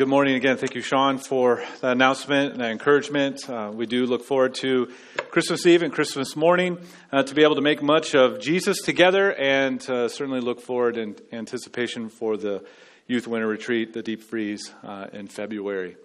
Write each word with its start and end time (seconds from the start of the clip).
good 0.00 0.08
morning 0.08 0.34
again. 0.34 0.56
Thank 0.56 0.74
you, 0.74 0.80
Sean, 0.80 1.18
for 1.18 1.62
that 1.82 1.92
announcement 1.92 2.52
and 2.52 2.62
that 2.62 2.70
encouragement. 2.70 3.46
Uh, 3.46 3.70
we 3.70 3.84
do 3.84 4.06
look 4.06 4.24
forward 4.24 4.54
to 4.54 4.90
Christmas 5.30 5.66
Eve 5.66 5.82
and 5.82 5.92
Christmas 5.92 6.34
morning 6.34 6.78
uh, 7.12 7.22
to 7.22 7.34
be 7.34 7.42
able 7.42 7.56
to 7.56 7.60
make 7.60 7.82
much 7.82 8.14
of 8.14 8.40
Jesus 8.40 8.80
together 8.80 9.30
and 9.30 9.78
uh, 9.90 10.08
certainly 10.08 10.40
look 10.40 10.62
forward 10.62 10.96
in 10.96 11.16
anticipation 11.32 12.08
for 12.08 12.38
the 12.38 12.64
youth 13.08 13.26
winter 13.26 13.46
retreat, 13.46 13.92
the 13.92 14.02
deep 14.02 14.22
freeze 14.22 14.72
uh, 14.82 15.08
in 15.12 15.28
February. 15.28 15.98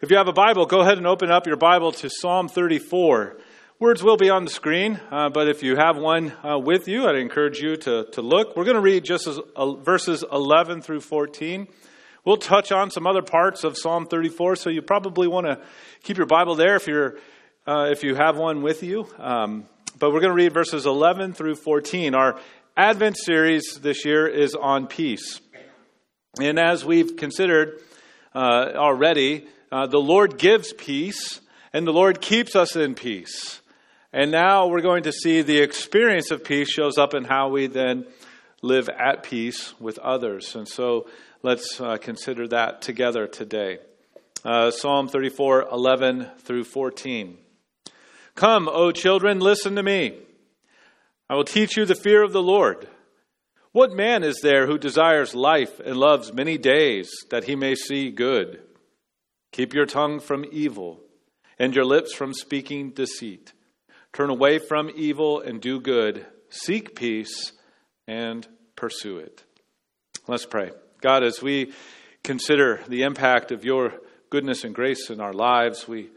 If 0.00 0.10
you 0.10 0.16
have 0.16 0.28
a 0.28 0.32
Bible, 0.32 0.64
go 0.64 0.80
ahead 0.80 0.96
and 0.96 1.06
open 1.06 1.30
up 1.30 1.46
your 1.46 1.58
Bible 1.58 1.92
to 1.92 2.08
Psalm 2.08 2.48
34. 2.48 3.36
Words 3.78 4.02
will 4.02 4.16
be 4.16 4.30
on 4.30 4.46
the 4.46 4.50
screen, 4.50 5.00
uh, 5.10 5.28
but 5.28 5.48
if 5.48 5.62
you 5.62 5.76
have 5.76 5.98
one 5.98 6.32
uh, 6.42 6.58
with 6.58 6.88
you, 6.88 7.06
I'd 7.06 7.16
encourage 7.16 7.60
you 7.60 7.76
to, 7.76 8.04
to 8.04 8.22
look. 8.22 8.56
We're 8.56 8.64
going 8.64 8.76
to 8.76 8.80
read 8.80 9.04
just 9.04 9.26
as, 9.26 9.38
verses 9.84 10.24
11 10.32 10.80
through 10.80 11.02
14. 11.02 11.68
We'll 12.28 12.36
touch 12.36 12.72
on 12.72 12.90
some 12.90 13.06
other 13.06 13.22
parts 13.22 13.64
of 13.64 13.78
Psalm 13.78 14.04
34, 14.04 14.56
so 14.56 14.68
you 14.68 14.82
probably 14.82 15.26
want 15.26 15.46
to 15.46 15.62
keep 16.02 16.18
your 16.18 16.26
Bible 16.26 16.56
there 16.56 16.76
if 16.76 16.86
you're 16.86 17.16
uh, 17.66 17.88
if 17.90 18.04
you 18.04 18.16
have 18.16 18.36
one 18.36 18.60
with 18.60 18.82
you. 18.82 19.08
Um, 19.16 19.64
but 19.98 20.12
we're 20.12 20.20
going 20.20 20.32
to 20.32 20.36
read 20.36 20.52
verses 20.52 20.84
11 20.84 21.32
through 21.32 21.54
14. 21.54 22.14
Our 22.14 22.38
Advent 22.76 23.16
series 23.16 23.78
this 23.80 24.04
year 24.04 24.26
is 24.28 24.54
on 24.54 24.88
peace, 24.88 25.40
and 26.38 26.58
as 26.58 26.84
we've 26.84 27.16
considered 27.16 27.80
uh, 28.34 28.72
already, 28.74 29.46
uh, 29.72 29.86
the 29.86 29.96
Lord 29.96 30.36
gives 30.36 30.74
peace, 30.74 31.40
and 31.72 31.86
the 31.86 31.94
Lord 31.94 32.20
keeps 32.20 32.54
us 32.54 32.76
in 32.76 32.94
peace. 32.94 33.62
And 34.12 34.30
now 34.30 34.66
we're 34.66 34.82
going 34.82 35.04
to 35.04 35.12
see 35.12 35.40
the 35.40 35.60
experience 35.60 36.30
of 36.30 36.44
peace 36.44 36.70
shows 36.70 36.98
up 36.98 37.14
in 37.14 37.24
how 37.24 37.48
we 37.48 37.68
then 37.68 38.04
live 38.60 38.90
at 38.90 39.22
peace 39.22 39.72
with 39.80 39.98
others. 39.98 40.54
And 40.54 40.68
so 40.68 41.06
Let's 41.40 41.80
uh, 41.80 41.98
consider 41.98 42.48
that 42.48 42.82
together 42.82 43.28
today. 43.28 43.78
Uh, 44.44 44.72
Psalm 44.72 45.06
34, 45.06 45.68
11 45.70 46.26
through 46.38 46.64
14. 46.64 47.38
Come, 48.34 48.68
O 48.68 48.90
children, 48.90 49.38
listen 49.38 49.76
to 49.76 49.82
me. 49.84 50.18
I 51.30 51.36
will 51.36 51.44
teach 51.44 51.76
you 51.76 51.84
the 51.84 51.94
fear 51.94 52.24
of 52.24 52.32
the 52.32 52.42
Lord. 52.42 52.88
What 53.70 53.92
man 53.92 54.24
is 54.24 54.40
there 54.42 54.66
who 54.66 54.78
desires 54.78 55.36
life 55.36 55.78
and 55.78 55.96
loves 55.96 56.32
many 56.32 56.58
days 56.58 57.08
that 57.30 57.44
he 57.44 57.54
may 57.54 57.76
see 57.76 58.10
good? 58.10 58.60
Keep 59.52 59.74
your 59.74 59.86
tongue 59.86 60.18
from 60.18 60.44
evil 60.50 61.00
and 61.56 61.72
your 61.72 61.84
lips 61.84 62.12
from 62.12 62.34
speaking 62.34 62.90
deceit. 62.90 63.52
Turn 64.12 64.30
away 64.30 64.58
from 64.58 64.90
evil 64.96 65.40
and 65.40 65.60
do 65.60 65.80
good. 65.80 66.26
Seek 66.50 66.96
peace 66.96 67.52
and 68.08 68.48
pursue 68.74 69.18
it. 69.18 69.44
Let's 70.26 70.44
pray. 70.44 70.72
God, 71.00 71.22
as 71.22 71.40
we 71.40 71.72
consider 72.24 72.80
the 72.88 73.02
impact 73.02 73.52
of 73.52 73.64
your 73.64 73.94
goodness 74.30 74.64
and 74.64 74.74
grace 74.74 75.10
in 75.10 75.20
our 75.20 75.32
lives, 75.32 75.86
we, 75.86 76.10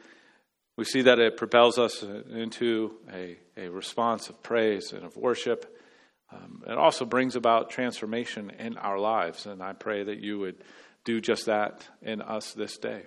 we 0.77 0.85
see 0.85 1.03
that 1.03 1.19
it 1.19 1.37
propels 1.37 1.77
us 1.77 2.03
into 2.03 2.95
a, 3.13 3.37
a 3.57 3.69
response 3.69 4.29
of 4.29 4.41
praise 4.41 4.91
and 4.91 5.03
of 5.03 5.15
worship. 5.15 5.77
Um, 6.31 6.63
it 6.67 6.77
also 6.77 7.05
brings 7.05 7.35
about 7.35 7.69
transformation 7.69 8.51
in 8.57 8.77
our 8.77 8.97
lives, 8.97 9.45
and 9.45 9.61
I 9.61 9.73
pray 9.73 10.03
that 10.03 10.19
you 10.19 10.39
would 10.39 10.55
do 11.03 11.21
just 11.21 11.45
that 11.45 11.87
in 12.01 12.21
us 12.21 12.53
this 12.53 12.77
day. 12.77 13.03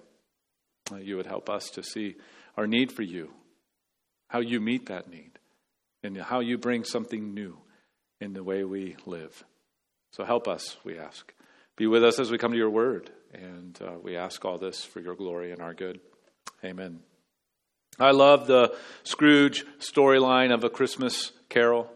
You 0.96 1.16
would 1.16 1.26
help 1.26 1.48
us 1.48 1.70
to 1.70 1.82
see 1.82 2.16
our 2.56 2.66
need 2.66 2.92
for 2.92 3.02
you, 3.02 3.30
how 4.28 4.40
you 4.40 4.60
meet 4.60 4.86
that 4.86 5.10
need, 5.10 5.32
and 6.02 6.16
how 6.18 6.40
you 6.40 6.58
bring 6.58 6.84
something 6.84 7.34
new 7.34 7.58
in 8.20 8.32
the 8.32 8.44
way 8.44 8.64
we 8.64 8.96
live. 9.06 9.44
So 10.12 10.24
help 10.24 10.46
us, 10.46 10.76
we 10.84 10.98
ask. 10.98 11.32
Be 11.76 11.86
with 11.86 12.04
us 12.04 12.18
as 12.18 12.30
we 12.30 12.38
come 12.38 12.52
to 12.52 12.56
your 12.56 12.70
word. 12.70 13.10
And 13.32 13.76
uh, 13.82 13.94
we 14.02 14.16
ask 14.16 14.44
all 14.44 14.58
this 14.58 14.84
for 14.84 15.00
your 15.00 15.16
glory 15.16 15.50
and 15.50 15.60
our 15.60 15.74
good. 15.74 16.00
Amen. 16.64 17.00
I 17.98 18.12
love 18.12 18.46
the 18.46 18.76
Scrooge 19.02 19.64
storyline 19.78 20.52
of 20.52 20.64
A 20.64 20.70
Christmas 20.70 21.32
Carol. 21.48 21.90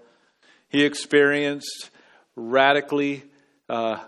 He 0.69 0.84
experienced 0.84 1.91
radically, 2.36 3.25
uh, 3.69 3.98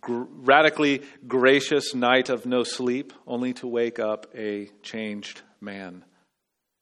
gr- 0.00 0.24
radically 0.28 1.02
gracious 1.26 1.94
night 1.94 2.28
of 2.28 2.46
no 2.46 2.62
sleep, 2.62 3.12
only 3.26 3.52
to 3.54 3.66
wake 3.66 3.98
up 3.98 4.26
a 4.34 4.70
changed 4.82 5.42
man. 5.60 6.04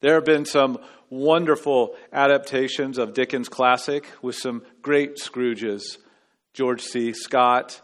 There 0.00 0.14
have 0.14 0.24
been 0.24 0.44
some 0.44 0.78
wonderful 1.10 1.96
adaptations 2.12 2.98
of 2.98 3.14
Dickens' 3.14 3.48
classic 3.48 4.06
with 4.22 4.36
some 4.36 4.62
great 4.82 5.16
Scrooges. 5.16 5.98
George 6.54 6.82
C. 6.82 7.12
Scott, 7.12 7.80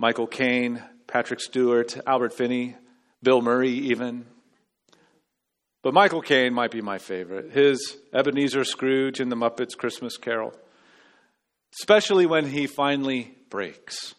Michael 0.00 0.26
Caine, 0.26 0.82
Patrick 1.06 1.40
Stewart, 1.40 1.94
Albert 2.06 2.32
Finney, 2.32 2.74
Bill 3.22 3.42
Murray, 3.42 3.68
even. 3.68 4.24
But 5.82 5.92
Michael 5.92 6.22
Caine 6.22 6.54
might 6.54 6.70
be 6.70 6.80
my 6.80 6.96
favorite. 6.96 7.52
His 7.52 7.98
Ebenezer 8.10 8.64
Scrooge 8.64 9.20
in 9.20 9.28
The 9.28 9.36
Muppets 9.36 9.76
Christmas 9.76 10.16
Carol, 10.16 10.54
especially 11.78 12.24
when 12.24 12.46
he 12.46 12.66
finally 12.66 13.34
breaks. 13.50 14.14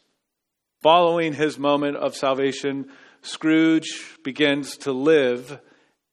Following 0.84 1.34
his 1.34 1.58
moment 1.58 1.98
of 1.98 2.16
salvation, 2.16 2.92
Scrooge 3.24 4.20
begins 4.24 4.78
to 4.78 4.92
live 4.92 5.60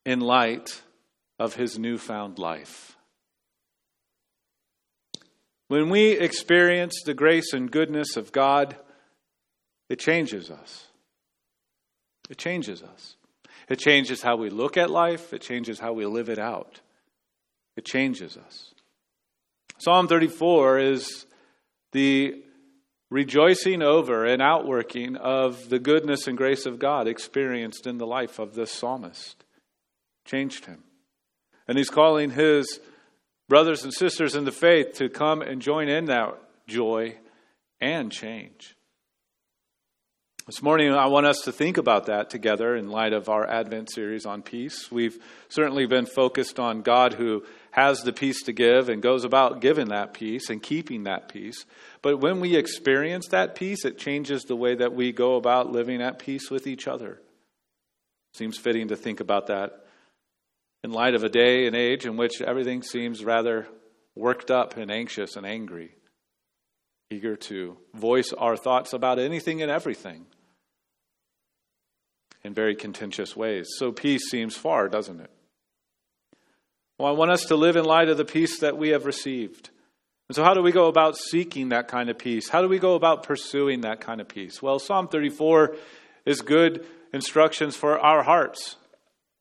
in 0.07 0.21
light 0.21 0.81
of 1.39 1.57
his 1.57 1.79
newfound 1.79 2.39
life. 2.39 2.97
When 5.67 5.91
we 5.91 6.13
experience 6.13 7.03
the 7.05 7.13
grace 7.13 7.53
and 7.53 7.71
goodness 7.71 8.17
of 8.17 8.33
God, 8.33 8.75
it 9.89 9.99
changes 9.99 10.51
us. 10.51 10.87
It 12.29 12.39
changes 12.39 12.83
us. 12.83 13.17
It 13.69 13.79
changes 13.79 14.23
how 14.23 14.37
we 14.37 14.51
look 14.51 14.77
at 14.77 14.91
life, 14.91 15.33
it 15.33 15.43
changes 15.43 15.79
how 15.79 15.93
we 15.93 16.07
live 16.07 16.29
it 16.29 16.39
out. 16.39 16.81
It 17.77 17.85
changes 17.85 18.37
us. 18.37 18.75
Psalm 19.79 20.09
34 20.09 20.81
is 20.81 21.27
the 21.93 22.43
rejoicing 23.11 23.83
over 23.83 24.25
and 24.25 24.43
outworking 24.43 25.17
of 25.17 25.69
the 25.69 25.79
goodness 25.79 26.27
and 26.27 26.37
grace 26.37 26.67
of 26.67 26.79
God 26.79 27.07
experienced 27.07 27.87
in 27.87 27.99
the 27.99 28.07
life 28.07 28.39
of 28.39 28.55
this 28.55 28.73
psalmist. 28.73 29.45
Changed 30.25 30.67
him. 30.67 30.83
And 31.67 31.79
he's 31.79 31.91
calling 31.91 32.31
his 32.31 32.81
brothers 33.49 33.85
and 33.85 33.95
sisters 33.95 34.35
in 34.35 34.45
the 34.45 34.53
faith 34.53 34.95
to 34.95 35.09
come 35.09 35.41
and 35.41 35.63
join 35.63 35.89
in 35.89 36.07
that 36.07 36.37
joy 36.67 37.17
and 37.81 38.11
change. 38.11 38.77
This 40.49 40.63
morning, 40.63 40.95
I 40.95 41.09
want 41.09 41.27
us 41.27 41.43
to 41.43 41.53
think 41.53 41.77
about 41.77 42.07
that 42.07 42.31
together 42.31 42.75
in 42.75 42.89
light 42.89 43.13
of 43.13 43.29
our 43.29 43.47
Advent 43.47 43.91
series 43.93 44.25
on 44.25 44.41
peace. 44.41 44.91
We've 44.91 45.19
certainly 45.51 45.85
been 45.85 46.07
focused 46.07 46.59
on 46.59 46.81
God 46.81 47.13
who 47.13 47.45
has 47.71 48.01
the 48.01 48.15
peace 48.15 48.43
to 48.45 48.55
give 48.55 48.89
and 48.89 49.03
goes 49.03 49.25
about 49.25 49.61
giving 49.61 49.89
that 49.91 50.15
peace 50.15 50.49
and 50.49 50.63
keeping 50.63 51.05
that 51.05 51.29
peace. 51.29 51.67
But 52.01 52.21
when 52.21 52.41
we 52.41 52.57
experience 52.57 53.29
that 53.29 53.57
peace, 53.57 53.85
it 53.85 53.99
changes 53.99 54.45
the 54.45 54.57
way 54.57 54.75
that 54.75 54.95
we 54.95 55.13
go 55.13 55.37
about 55.37 55.71
living 55.71 56.01
at 56.01 56.19
peace 56.19 56.51
with 56.51 56.67
each 56.67 56.89
other. 56.89 57.21
Seems 58.33 58.57
fitting 58.57 58.89
to 58.89 58.97
think 58.97 59.21
about 59.21 59.49
that 59.49 59.85
in 60.83 60.93
light 60.93 61.15
of 61.15 61.25
a 61.25 61.29
day 61.29 61.67
and 61.67 61.77
age 61.77 62.07
in 62.07 62.17
which 62.17 62.41
everything 62.41 62.83
seems 62.83 63.23
rather 63.23 63.69
worked 64.17 64.51
up 64.51 64.79
and 64.79 64.91
anxious 64.91 65.37
and 65.37 65.45
angry, 65.45 65.95
eager 67.11 67.37
to 67.37 67.77
voice 67.93 68.33
our 68.33 68.57
thoughts 68.57 68.95
about 68.95 69.19
anything 69.19 69.61
and 69.61 69.71
everything 69.71 70.25
in 72.45 72.55
very 72.55 72.75
contentious 72.75 73.37
ways. 73.37 73.69
So 73.77 73.93
peace 73.93 74.31
seems 74.31 74.57
far, 74.57 74.89
doesn't 74.89 75.21
it? 75.21 75.31
Well, 76.99 77.09
I 77.09 77.13
want 77.13 77.31
us 77.31 77.45
to 77.47 77.57
live 77.57 77.77
in 77.77 77.85
light 77.85 78.09
of 78.09 78.17
the 78.17 78.25
peace 78.25 78.61
that 78.61 78.77
we 78.77 78.91
have 78.91 79.07
received. 79.07 79.71
And 80.29 80.37
so, 80.37 80.45
how 80.45 80.53
do 80.53 80.63
we 80.63 80.73
go 80.73 80.89
about 80.89 81.17
seeking 81.17 81.71
that 81.71 81.89
kind 81.89 82.11
of 82.11 82.19
peace? 82.19 82.49
How 82.49 82.61
do 82.61 82.69
we 82.69 82.79
go 82.79 82.95
about 82.95 83.23
pursuing 83.23 83.83
that 83.83 84.01
kind 84.01 84.21
of 84.21 84.29
peace? 84.29 84.61
Well, 84.61 84.79
Psalm 84.79 85.09
34 85.09 85.77
is 86.27 86.43
good 86.43 86.85
instructions 87.13 87.77
for 87.77 87.99
our 87.99 88.23
hearts, 88.23 88.77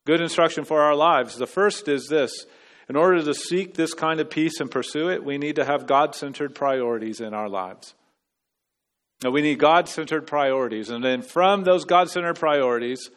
good 0.06 0.22
instruction 0.22 0.64
for 0.64 0.84
our 0.84 0.96
lives. 0.96 1.36
The 1.36 1.48
first 1.48 1.88
is 1.88 2.08
this 2.08 2.46
in 2.90 2.96
order 2.96 3.22
to 3.22 3.34
seek 3.34 3.74
this 3.74 3.94
kind 3.94 4.20
of 4.20 4.30
peace 4.30 4.60
and 4.62 4.72
pursue 4.72 5.10
it, 5.10 5.26
we 5.26 5.38
need 5.38 5.58
to 5.58 5.66
have 5.66 5.88
God 5.88 6.16
centered 6.16 6.56
priorities 6.56 7.20
in 7.20 7.34
our 7.34 7.50
lives. 7.50 7.94
Now, 9.24 9.32
we 9.32 9.42
need 9.42 9.58
God 9.58 9.90
centered 9.90 10.28
priorities. 10.28 10.90
And 10.90 11.04
then 11.04 11.22
from 11.22 11.64
those 11.64 11.86
God 11.86 12.10
centered 12.10 12.36
priorities, 12.36 13.10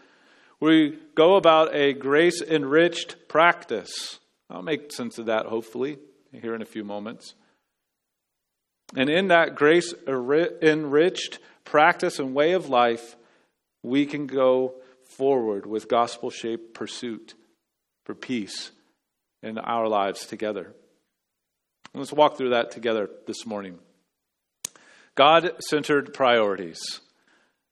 we 0.59 0.99
go 1.15 1.37
about 1.37 1.75
a 1.75 1.93
grace 1.93 2.43
enriched 2.43 3.29
practice. 3.29 4.19
I'll 4.49 4.63
make 4.63 4.93
sense 4.93 5.19
of 5.19 5.27
that, 5.27 5.47
hopefully, 5.47 5.99
here 6.33 6.55
in 6.55 6.63
a 6.63 6.67
few 6.67 6.85
moments. 6.85 7.35
And 8.97 9.09
in 9.09 9.29
that 9.29 9.55
grace 9.55 9.95
enriched 10.09 11.39
practice 11.65 12.19
and 12.19 12.35
way 12.35 12.53
of 12.53 12.69
life, 12.69 13.17
we 13.83 14.07
can 14.07 14.27
go 14.27 14.75
forward 15.05 15.67
with 15.67 15.89
gospel 15.89 16.31
shaped 16.31 16.75
pursuit 16.75 17.35
for 18.05 18.15
peace 18.15 18.71
in 19.43 19.59
our 19.59 19.87
lives 19.87 20.27
together. 20.27 20.75
Let's 21.95 22.13
walk 22.13 22.37
through 22.37 22.51
that 22.51 22.71
together 22.71 23.09
this 23.27 23.47
morning. 23.47 23.79
God 25.15 25.53
centered 25.61 26.15
priorities, 26.15 27.01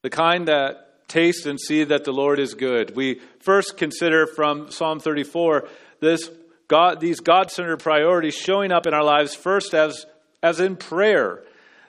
the 0.02 0.10
kind 0.10 0.48
that 0.48 1.08
taste 1.08 1.46
and 1.46 1.58
see 1.58 1.84
that 1.84 2.04
the 2.04 2.12
Lord 2.12 2.38
is 2.38 2.54
good. 2.54 2.94
We 2.94 3.20
first 3.40 3.76
consider 3.76 4.26
from 4.26 4.70
Psalm 4.70 5.00
34 5.00 5.68
this 6.00 6.30
God, 6.68 7.00
these 7.00 7.20
God 7.20 7.50
centered 7.50 7.78
priorities 7.78 8.34
showing 8.34 8.72
up 8.72 8.86
in 8.86 8.92
our 8.92 9.02
lives 9.02 9.34
first 9.34 9.74
as, 9.74 10.04
as 10.42 10.60
in 10.60 10.76
prayer, 10.76 11.42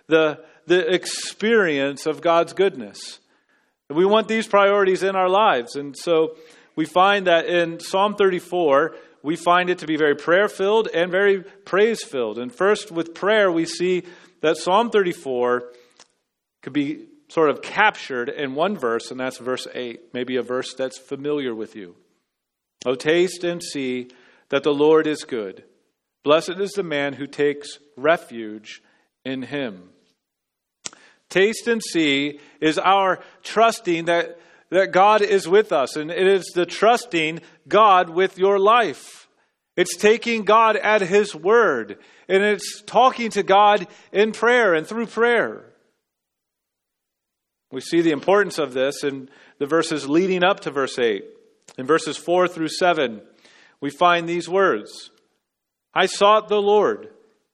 the, 0.08 0.44
the 0.68 0.94
experience 0.94 2.06
of 2.06 2.22
God's 2.22 2.54
goodness. 2.54 3.20
We 3.90 4.06
want 4.06 4.28
these 4.30 4.48
priorities 4.48 5.04
in 5.04 5.16
our 5.16 5.28
lives. 5.28 5.76
And 5.76 5.98
so 5.98 6.38
we 6.76 6.86
find 6.86 7.28
that 7.28 7.46
in 7.46 7.82
Psalm 7.82 8.16
34, 8.16 8.96
we 9.22 9.36
find 9.36 9.70
it 9.70 9.80
to 9.80 9.88
be 9.88 9.98
very 9.98 10.16
prayer 10.16 10.48
filled 10.48 10.88
and 10.88 11.12
very 11.12 11.42
praise 11.42 12.04
filled. 12.04 12.38
And 12.38 12.54
first, 12.54 12.92
with 12.92 13.14
prayer, 13.14 13.52
we 13.52 13.66
see 13.66 14.04
that 14.42 14.58
Psalm 14.58 14.90
34 14.90 15.64
could 16.62 16.74
be 16.74 17.06
sort 17.30 17.50
of 17.50 17.62
captured 17.62 18.30
in 18.30 18.56
one 18.56 18.78
verse, 18.78 19.12
and 19.12 19.20
that's 19.20 19.38
verse 19.38 19.68
8, 19.74 20.14
maybe 20.14 20.36
a 20.38 20.42
verse 20.42 20.74
that's 20.74 20.98
familiar 20.98 21.54
with 21.54 21.76
you. 21.76 21.96
Oh, 22.86 22.96
taste 22.96 23.44
and 23.44 23.62
see 23.62 24.10
that 24.50 24.64
the 24.64 24.74
Lord 24.74 25.06
is 25.06 25.24
good. 25.24 25.64
Blessed 26.24 26.60
is 26.60 26.72
the 26.72 26.84
man 26.84 27.14
who 27.14 27.28
takes 27.28 27.80
refuge 27.96 28.82
in 29.24 29.44
him. 29.44 29.90
Taste 31.30 31.68
and 31.68 31.82
see 31.84 32.40
is 32.60 32.80
our 32.80 33.20
trusting 33.44 34.06
that, 34.06 34.40
that 34.70 34.92
God 34.92 35.22
is 35.22 35.48
with 35.48 35.72
us, 35.72 35.96
and 35.96 36.12
it 36.12 36.28
is 36.28 36.46
the 36.54 36.66
trusting 36.66 37.42
God 37.68 38.10
with 38.10 38.38
your 38.38 38.60
life. 38.60 39.28
It's 39.76 39.96
taking 39.96 40.44
God 40.44 40.76
at 40.76 41.02
His 41.02 41.34
word, 41.34 41.98
and 42.28 42.44
it's 42.44 42.82
talking 42.82 43.32
to 43.32 43.44
God 43.44 43.88
in 44.12 44.32
prayer 44.32 44.74
and 44.74 44.86
through 44.86 45.08
prayer. 45.08 45.66
We 47.72 47.82
see 47.82 48.02
the 48.02 48.12
importance 48.12 48.58
of 48.58 48.74
this 48.74 49.04
in 49.04 49.30
the 49.60 49.68
verses 49.68 50.10
leading 50.10 50.44
up 50.44 50.62
to 50.62 50.72
verse 50.72 50.98
8. 50.98 51.24
In 51.78 51.86
verses 51.86 52.18
4 52.18 52.48
through 52.48 52.70
7, 52.70 53.22
we 53.80 53.90
find 53.90 54.28
these 54.28 54.50
words 54.50 55.12
I 55.94 56.06
sought 56.06 56.50
the 56.50 56.62
Lord, 56.62 57.10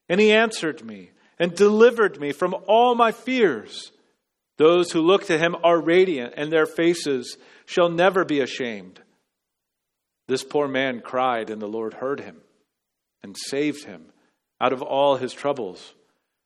and 0.09 0.19
he 0.19 0.31
answered 0.31 0.83
me 0.83 1.11
and 1.37 1.55
delivered 1.55 2.19
me 2.19 2.31
from 2.31 2.55
all 2.67 2.95
my 2.95 3.11
fears. 3.11 3.91
Those 4.57 4.91
who 4.91 5.01
look 5.01 5.25
to 5.25 5.37
him 5.37 5.55
are 5.63 5.79
radiant, 5.79 6.33
and 6.37 6.51
their 6.51 6.65
faces 6.65 7.37
shall 7.65 7.89
never 7.89 8.23
be 8.23 8.39
ashamed. 8.39 9.01
This 10.27 10.43
poor 10.43 10.67
man 10.67 11.01
cried, 11.01 11.49
and 11.49 11.61
the 11.61 11.67
Lord 11.67 11.95
heard 11.95 12.21
him 12.21 12.37
and 13.21 13.35
saved 13.37 13.85
him 13.85 14.05
out 14.61 14.73
of 14.73 14.81
all 14.81 15.17
his 15.17 15.33
troubles. 15.33 15.93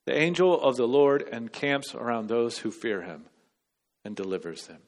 The 0.05 0.17
angel 0.17 0.59
of 0.59 0.75
the 0.75 0.87
Lord 0.87 1.27
encamps 1.31 1.93
around 1.93 2.27
those 2.27 2.57
who 2.57 2.71
fear 2.71 3.03
him 3.03 3.25
and 4.03 4.15
delivers 4.15 4.65
them. 4.67 4.81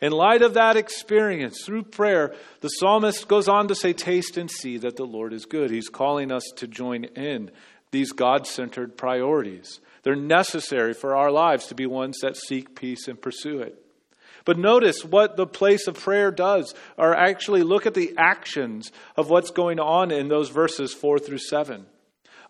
In 0.00 0.12
light 0.12 0.42
of 0.42 0.54
that 0.54 0.76
experience 0.76 1.62
through 1.62 1.84
prayer, 1.84 2.34
the 2.60 2.68
psalmist 2.68 3.28
goes 3.28 3.48
on 3.48 3.68
to 3.68 3.74
say, 3.74 3.92
Taste 3.92 4.36
and 4.38 4.50
see 4.50 4.78
that 4.78 4.96
the 4.96 5.04
Lord 5.04 5.32
is 5.32 5.44
good. 5.44 5.70
He's 5.70 5.90
calling 5.90 6.32
us 6.32 6.44
to 6.56 6.66
join 6.66 7.04
in 7.04 7.50
these 7.90 8.12
God 8.12 8.46
centered 8.46 8.96
priorities. 8.96 9.80
They're 10.02 10.16
necessary 10.16 10.94
for 10.94 11.14
our 11.16 11.30
lives 11.30 11.66
to 11.66 11.74
be 11.74 11.86
ones 11.86 12.18
that 12.22 12.36
seek 12.36 12.74
peace 12.74 13.08
and 13.08 13.20
pursue 13.20 13.60
it. 13.60 13.80
But 14.44 14.58
notice 14.58 15.04
what 15.04 15.36
the 15.36 15.46
place 15.46 15.86
of 15.86 16.00
prayer 16.00 16.30
does, 16.30 16.74
or 16.96 17.14
actually 17.14 17.62
look 17.62 17.86
at 17.86 17.94
the 17.94 18.14
actions 18.16 18.90
of 19.16 19.28
what's 19.28 19.50
going 19.50 19.78
on 19.78 20.10
in 20.10 20.28
those 20.28 20.48
verses 20.48 20.94
4 20.94 21.18
through 21.18 21.38
7. 21.38 21.84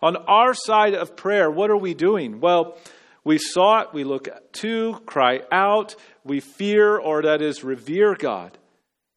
On 0.01 0.15
our 0.15 0.53
side 0.53 0.93
of 0.93 1.15
prayer, 1.15 1.51
what 1.51 1.69
are 1.69 1.77
we 1.77 1.93
doing? 1.93 2.39
Well, 2.39 2.77
we 3.23 3.37
sought, 3.37 3.93
we 3.93 4.03
look 4.03 4.29
to, 4.53 4.99
cry 5.05 5.41
out, 5.51 5.95
we 6.23 6.39
fear, 6.39 6.97
or 6.97 7.21
that 7.23 7.41
is, 7.41 7.63
revere 7.63 8.15
God. 8.15 8.57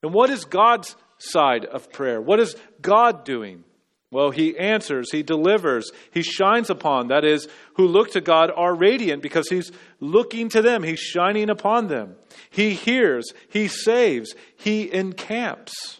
And 0.03 0.13
what 0.13 0.29
is 0.29 0.45
God's 0.45 0.95
side 1.17 1.65
of 1.65 1.91
prayer? 1.91 2.21
What 2.21 2.39
is 2.39 2.55
God 2.81 3.23
doing? 3.23 3.63
Well, 4.15 4.31
he 4.31 4.57
answers, 4.57 5.11
he 5.11 5.23
delivers, 5.23 5.91
he 6.09 6.21
shines 6.21 6.69
upon, 6.69 7.09
that 7.09 7.25
is, 7.25 7.49
who 7.73 7.85
look 7.85 8.11
to 8.11 8.21
God 8.21 8.49
are 8.55 8.73
radiant 8.73 9.21
because 9.21 9.49
he's 9.49 9.73
looking 9.99 10.47
to 10.51 10.61
them, 10.61 10.83
he's 10.83 11.01
shining 11.01 11.49
upon 11.49 11.87
them. 11.87 12.15
He 12.49 12.75
hears, 12.75 13.33
he 13.49 13.67
saves, 13.67 14.33
he 14.55 14.89
encamps. 14.89 15.99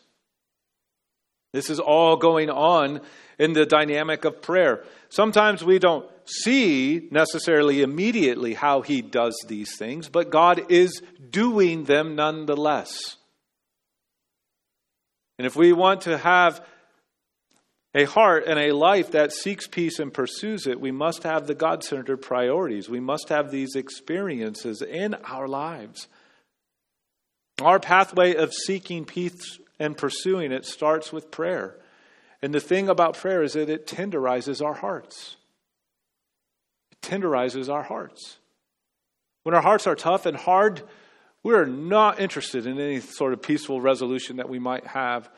This 1.52 1.70
is 1.70 1.82
all 1.82 2.16
going 2.16 2.50
on 2.50 3.02
in 3.38 3.52
the 3.52 3.66
dynamic 3.66 4.24
of 4.24 4.42
prayer. 4.42 4.86
Sometimes 5.10 5.62
we 5.62 5.78
don't 5.78 6.10
see 6.24 7.10
necessarily 7.12 7.82
immediately 7.82 8.54
how 8.54 8.80
he 8.80 9.02
does 9.02 9.36
these 9.50 9.76
things, 9.78 10.08
but 10.08 10.30
God 10.30 10.72
is 10.72 11.02
doing 11.32 11.84
them 11.84 12.16
nonetheless. 12.16 13.18
And 15.38 15.46
if 15.46 15.58
we 15.58 15.74
want 15.74 16.02
to 16.04 16.18
have 16.18 16.66
a 17.96 18.04
heart 18.04 18.44
and 18.46 18.60
a 18.60 18.74
life 18.74 19.12
that 19.12 19.32
seeks 19.32 19.68
peace 19.68 20.00
and 20.00 20.14
pursues 20.14 20.68
it, 20.68 20.82
we 20.82 20.92
must 20.92 21.24
have 21.24 21.48
the 21.48 21.56
God 21.56 21.82
centered 21.82 22.18
priorities. 22.18 22.90
We 22.90 23.00
must 23.00 23.30
have 23.30 23.50
these 23.50 23.76
experiences 23.76 24.82
in 24.82 25.16
our 25.24 25.48
lives. 25.48 26.10
Our 27.62 27.80
pathway 27.80 28.36
of 28.36 28.54
seeking 28.54 29.06
peace 29.06 29.60
and 29.80 29.98
pursuing 29.98 30.52
it 30.52 30.66
starts 30.66 31.14
with 31.14 31.32
prayer. 31.32 31.78
And 32.42 32.54
the 32.54 32.60
thing 32.60 32.90
about 32.90 33.16
prayer 33.16 33.42
is 33.42 33.54
that 33.54 33.70
it 33.70 33.88
tenderizes 33.88 34.64
our 34.64 34.74
hearts. 34.74 35.38
It 36.92 37.00
tenderizes 37.00 37.74
our 37.74 37.84
hearts. 37.84 38.40
When 39.44 39.56
our 39.56 39.62
hearts 39.62 39.88
are 39.88 39.96
tough 39.96 40.26
and 40.26 40.36
hard, 40.36 40.84
we're 41.44 41.66
not 41.66 42.20
interested 42.20 42.66
in 42.66 42.78
any 42.78 43.00
sort 43.00 43.32
of 43.32 43.42
peaceful 43.42 43.80
resolution 43.80 44.36
that 44.38 44.50
we 44.50 44.60
might 44.60 44.86
have 44.88 45.30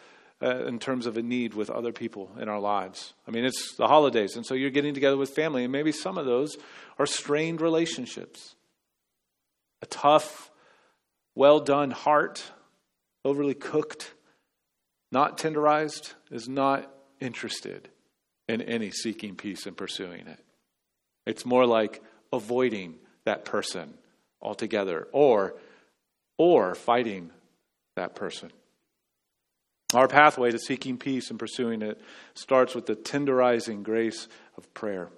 uh, 0.41 0.65
in 0.65 0.79
terms 0.79 1.05
of 1.05 1.17
a 1.17 1.21
need 1.23 1.53
with 1.53 1.69
other 1.69 1.91
people 1.91 2.31
in 2.39 2.47
our 2.47 2.59
lives. 2.59 3.13
I 3.27 3.31
mean, 3.31 3.45
it's 3.45 3.75
the 3.75 3.87
holidays, 3.87 4.35
and 4.35 4.45
so 4.45 4.53
you're 4.53 4.69
getting 4.69 4.93
together 4.93 5.17
with 5.17 5.31
family, 5.31 5.63
and 5.63 5.71
maybe 5.71 5.91
some 5.91 6.17
of 6.17 6.25
those 6.25 6.57
are 6.99 7.05
strained 7.05 7.61
relationships. 7.61 8.55
A 9.81 9.85
tough, 9.87 10.51
well 11.35 11.59
done 11.59 11.91
heart, 11.91 12.43
overly 13.25 13.53
cooked, 13.53 14.13
not 15.11 15.37
tenderized, 15.37 16.13
is 16.31 16.47
not 16.47 16.91
interested 17.19 17.89
in 18.47 18.61
any 18.61 18.91
seeking 18.91 19.35
peace 19.35 19.65
and 19.65 19.75
pursuing 19.75 20.27
it. 20.27 20.43
It's 21.25 21.45
more 21.45 21.65
like 21.65 22.01
avoiding 22.31 22.95
that 23.25 23.43
person 23.43 23.95
altogether 24.41 25.07
or 25.11 25.55
or 26.37 26.75
fighting 26.75 27.31
that 27.95 28.15
person. 28.15 28.51
Our 29.93 30.07
pathway 30.07 30.51
to 30.51 30.59
seeking 30.59 30.97
peace 30.97 31.29
and 31.29 31.39
pursuing 31.39 31.81
it 31.81 32.01
starts 32.33 32.75
with 32.75 32.87
the 32.87 32.95
tenderizing 32.95 33.83
grace 33.83 34.27
of 34.57 34.73
prayer. 34.73 35.09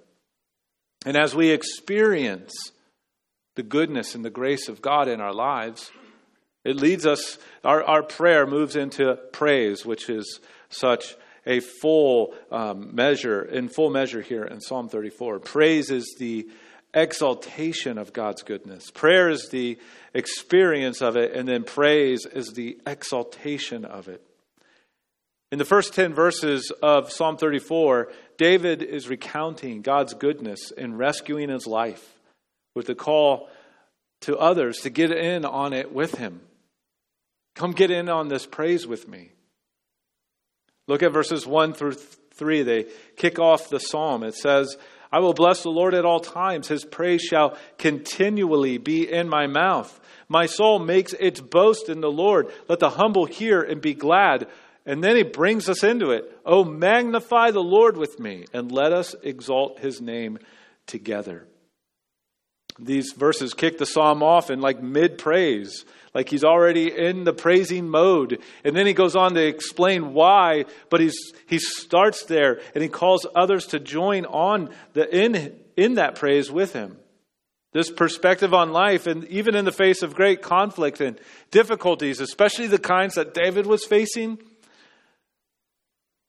And 1.05 1.17
as 1.17 1.33
we 1.33 1.49
experience 1.49 2.53
the 3.55 3.63
goodness 3.63 4.13
and 4.13 4.23
the 4.23 4.29
grace 4.29 4.69
of 4.69 4.81
God 4.81 5.07
in 5.07 5.21
our 5.21 5.33
lives, 5.33 5.91
it 6.63 6.75
leads 6.75 7.05
us, 7.05 7.39
our, 7.63 7.83
our 7.83 8.03
prayer 8.03 8.45
moves 8.45 8.75
into 8.75 9.15
praise, 9.31 9.85
which 9.85 10.09
is 10.09 10.39
such 10.69 11.15
a 11.47 11.61
full 11.61 12.35
um, 12.51 12.93
measure, 12.93 13.41
in 13.41 13.69
full 13.69 13.89
measure 13.89 14.21
here 14.21 14.43
in 14.43 14.61
Psalm 14.61 14.87
34. 14.87 15.39
Praise 15.39 15.89
is 15.89 16.15
the 16.19 16.47
exaltation 16.93 17.97
of 17.97 18.13
God's 18.13 18.43
goodness. 18.43 18.91
Prayer 18.91 19.29
is 19.29 19.49
the 19.49 19.79
experience 20.13 21.01
of 21.01 21.17
it, 21.17 21.33
and 21.33 21.47
then 21.47 21.63
praise 21.63 22.25
is 22.25 22.53
the 22.53 22.77
exaltation 22.85 23.83
of 23.83 24.07
it. 24.07 24.23
In 25.51 25.57
the 25.57 25.65
first 25.65 25.93
10 25.95 26.13
verses 26.13 26.71
of 26.83 27.11
Psalm 27.11 27.35
34, 27.35 28.11
David 28.37 28.83
is 28.83 29.09
recounting 29.09 29.81
God's 29.81 30.13
goodness 30.13 30.71
in 30.71 30.95
rescuing 30.95 31.49
his 31.49 31.65
life 31.65 32.19
with 32.75 32.85
the 32.85 32.93
call 32.93 33.49
to 34.21 34.37
others 34.37 34.77
to 34.81 34.91
get 34.91 35.11
in 35.11 35.45
on 35.45 35.73
it 35.73 35.91
with 35.91 36.15
him. 36.15 36.41
Come 37.55 37.71
get 37.71 37.89
in 37.89 38.09
on 38.09 38.27
this 38.27 38.45
praise 38.45 38.85
with 38.85 39.07
me. 39.07 39.31
Look 40.87 41.01
at 41.01 41.13
verses 41.13 41.47
1 41.47 41.73
through 41.73 41.93
3. 41.93 42.61
They 42.61 42.85
kick 43.17 43.39
off 43.39 43.69
the 43.69 43.79
psalm. 43.79 44.23
It 44.23 44.35
says, 44.35 44.77
I 45.11 45.19
will 45.19 45.33
bless 45.33 45.63
the 45.63 45.69
Lord 45.69 45.95
at 45.95 46.05
all 46.05 46.19
times. 46.19 46.67
His 46.67 46.85
praise 46.85 47.21
shall 47.21 47.57
continually 47.79 48.77
be 48.77 49.11
in 49.11 49.27
my 49.27 49.47
mouth. 49.47 49.99
My 50.27 50.45
soul 50.45 50.77
makes 50.77 51.13
its 51.13 51.41
boast 51.41 51.89
in 51.89 52.01
the 52.01 52.11
Lord. 52.11 52.51
Let 52.67 52.79
the 52.79 52.91
humble 52.91 53.25
hear 53.25 53.61
and 53.63 53.81
be 53.81 53.95
glad. 53.95 54.47
And 54.89 55.03
then 55.03 55.15
he 55.15 55.21
brings 55.21 55.69
us 55.69 55.83
into 55.83 56.09
it. 56.09 56.35
Oh, 56.43 56.63
magnify 56.63 57.51
the 57.51 57.61
Lord 57.61 57.95
with 57.95 58.19
me, 58.19 58.45
and 58.53 58.71
let 58.71 58.91
us 58.91 59.13
exalt 59.21 59.77
his 59.77 60.01
name 60.01 60.39
together. 60.87 61.45
These 62.79 63.11
verses 63.11 63.53
kick 63.53 63.77
the 63.77 63.85
psalm 63.85 64.23
off 64.23 64.49
in 64.49 64.61
like 64.61 64.81
mid 64.81 65.19
praise 65.19 65.85
like 66.15 66.29
he's 66.29 66.43
already 66.43 66.91
in 66.91 67.23
the 67.23 67.33
praising 67.33 67.87
mode. 67.87 68.41
And 68.63 68.75
then 68.75 68.87
he 68.87 68.93
goes 68.93 69.15
on 69.15 69.35
to 69.35 69.45
explain 69.45 70.15
why, 70.15 70.65
but 70.89 71.01
he's, 71.01 71.33
he 71.45 71.59
starts 71.59 72.25
there 72.25 72.59
and 72.73 72.81
he 72.81 72.89
calls 72.89 73.27
others 73.35 73.67
to 73.67 73.79
join 73.79 74.25
on 74.25 74.71
the, 74.93 75.07
in, 75.15 75.55
in 75.77 75.93
that 75.95 76.15
praise 76.15 76.49
with 76.49 76.73
him. 76.73 76.97
This 77.73 77.91
perspective 77.91 78.55
on 78.55 78.71
life, 78.71 79.05
and 79.05 79.25
even 79.25 79.53
in 79.53 79.65
the 79.65 79.71
face 79.71 80.01
of 80.01 80.15
great 80.15 80.41
conflict 80.41 80.99
and 80.99 81.19
difficulties, 81.51 82.19
especially 82.19 82.65
the 82.65 82.79
kinds 82.79 83.13
that 83.13 83.35
David 83.35 83.67
was 83.67 83.85
facing, 83.85 84.39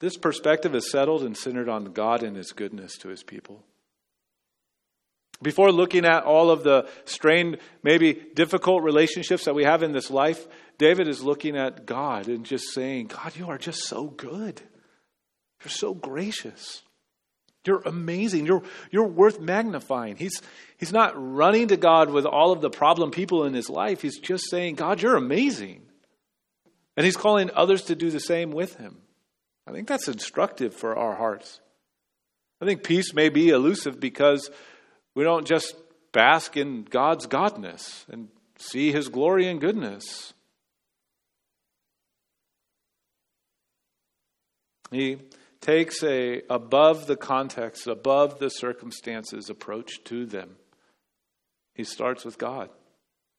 this 0.00 0.16
perspective 0.16 0.74
is 0.74 0.90
settled 0.90 1.22
and 1.22 1.36
centered 1.36 1.68
on 1.68 1.92
God 1.92 2.22
and 2.22 2.36
His 2.36 2.52
goodness 2.52 2.96
to 2.98 3.08
His 3.08 3.22
people. 3.22 3.62
Before 5.42 5.72
looking 5.72 6.04
at 6.04 6.24
all 6.24 6.50
of 6.50 6.64
the 6.64 6.88
strained, 7.06 7.58
maybe 7.82 8.12
difficult 8.12 8.82
relationships 8.82 9.44
that 9.44 9.54
we 9.54 9.64
have 9.64 9.82
in 9.82 9.92
this 9.92 10.10
life, 10.10 10.46
David 10.76 11.08
is 11.08 11.22
looking 11.22 11.56
at 11.56 11.86
God 11.86 12.28
and 12.28 12.44
just 12.44 12.74
saying, 12.74 13.06
God, 13.06 13.36
you 13.36 13.48
are 13.48 13.56
just 13.56 13.84
so 13.84 14.06
good. 14.06 14.60
You're 15.62 15.70
so 15.70 15.94
gracious. 15.94 16.82
You're 17.66 17.82
amazing. 17.82 18.46
You're, 18.46 18.62
you're 18.90 19.06
worth 19.06 19.40
magnifying. 19.40 20.16
He's, 20.16 20.40
he's 20.78 20.92
not 20.92 21.12
running 21.16 21.68
to 21.68 21.76
God 21.76 22.10
with 22.10 22.26
all 22.26 22.52
of 22.52 22.60
the 22.60 22.70
problem 22.70 23.10
people 23.10 23.44
in 23.44 23.54
his 23.54 23.70
life. 23.70 24.02
He's 24.02 24.18
just 24.18 24.50
saying, 24.50 24.76
God, 24.76 25.00
you're 25.00 25.16
amazing. 25.16 25.82
And 26.96 27.04
he's 27.04 27.16
calling 27.16 27.50
others 27.54 27.82
to 27.84 27.94
do 27.94 28.10
the 28.10 28.20
same 28.20 28.50
with 28.50 28.76
him. 28.76 28.98
I 29.66 29.72
think 29.72 29.88
that's 29.88 30.08
instructive 30.08 30.74
for 30.74 30.96
our 30.96 31.14
hearts. 31.14 31.60
I 32.60 32.66
think 32.66 32.82
peace 32.82 33.14
may 33.14 33.28
be 33.28 33.48
elusive 33.48 34.00
because 34.00 34.50
we 35.14 35.24
don't 35.24 35.46
just 35.46 35.74
bask 36.12 36.56
in 36.56 36.84
God's 36.84 37.26
godness 37.26 38.04
and 38.08 38.28
see 38.58 38.92
his 38.92 39.08
glory 39.08 39.46
and 39.46 39.60
goodness. 39.60 40.34
He 44.90 45.18
takes 45.60 46.02
a 46.02 46.42
above 46.50 47.06
the 47.06 47.16
context, 47.16 47.86
above 47.86 48.38
the 48.38 48.48
circumstances 48.48 49.48
approach 49.48 50.02
to 50.04 50.26
them. 50.26 50.56
He 51.74 51.84
starts 51.84 52.24
with 52.24 52.38
God. 52.38 52.70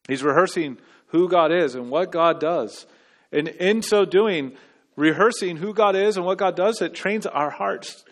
He's 0.07 0.23
rehearsing 0.23 0.77
who 1.07 1.27
God 1.27 1.51
is 1.51 1.75
and 1.75 1.89
what 1.89 2.11
God 2.11 2.39
does. 2.39 2.85
And 3.31 3.47
in 3.47 3.81
so 3.81 4.05
doing, 4.05 4.53
rehearsing 4.95 5.57
who 5.57 5.73
God 5.73 5.95
is 5.95 6.17
and 6.17 6.25
what 6.25 6.37
God 6.37 6.55
does, 6.55 6.81
it 6.81 6.93
trains 6.93 7.25
our 7.25 7.49
hearts 7.49 8.03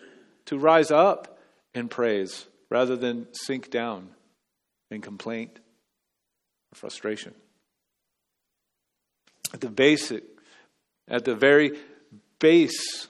to 0.46 0.58
rise 0.58 0.90
up 0.90 1.38
in 1.74 1.88
praise 1.88 2.46
rather 2.70 2.96
than 2.96 3.26
sink 3.32 3.70
down 3.70 4.08
in 4.90 5.00
complaint 5.00 5.58
or 6.72 6.76
frustration. 6.76 7.34
At 9.52 9.60
the 9.60 9.68
basic, 9.68 10.24
at 11.08 11.24
the 11.24 11.34
very 11.34 11.78
base 12.38 13.08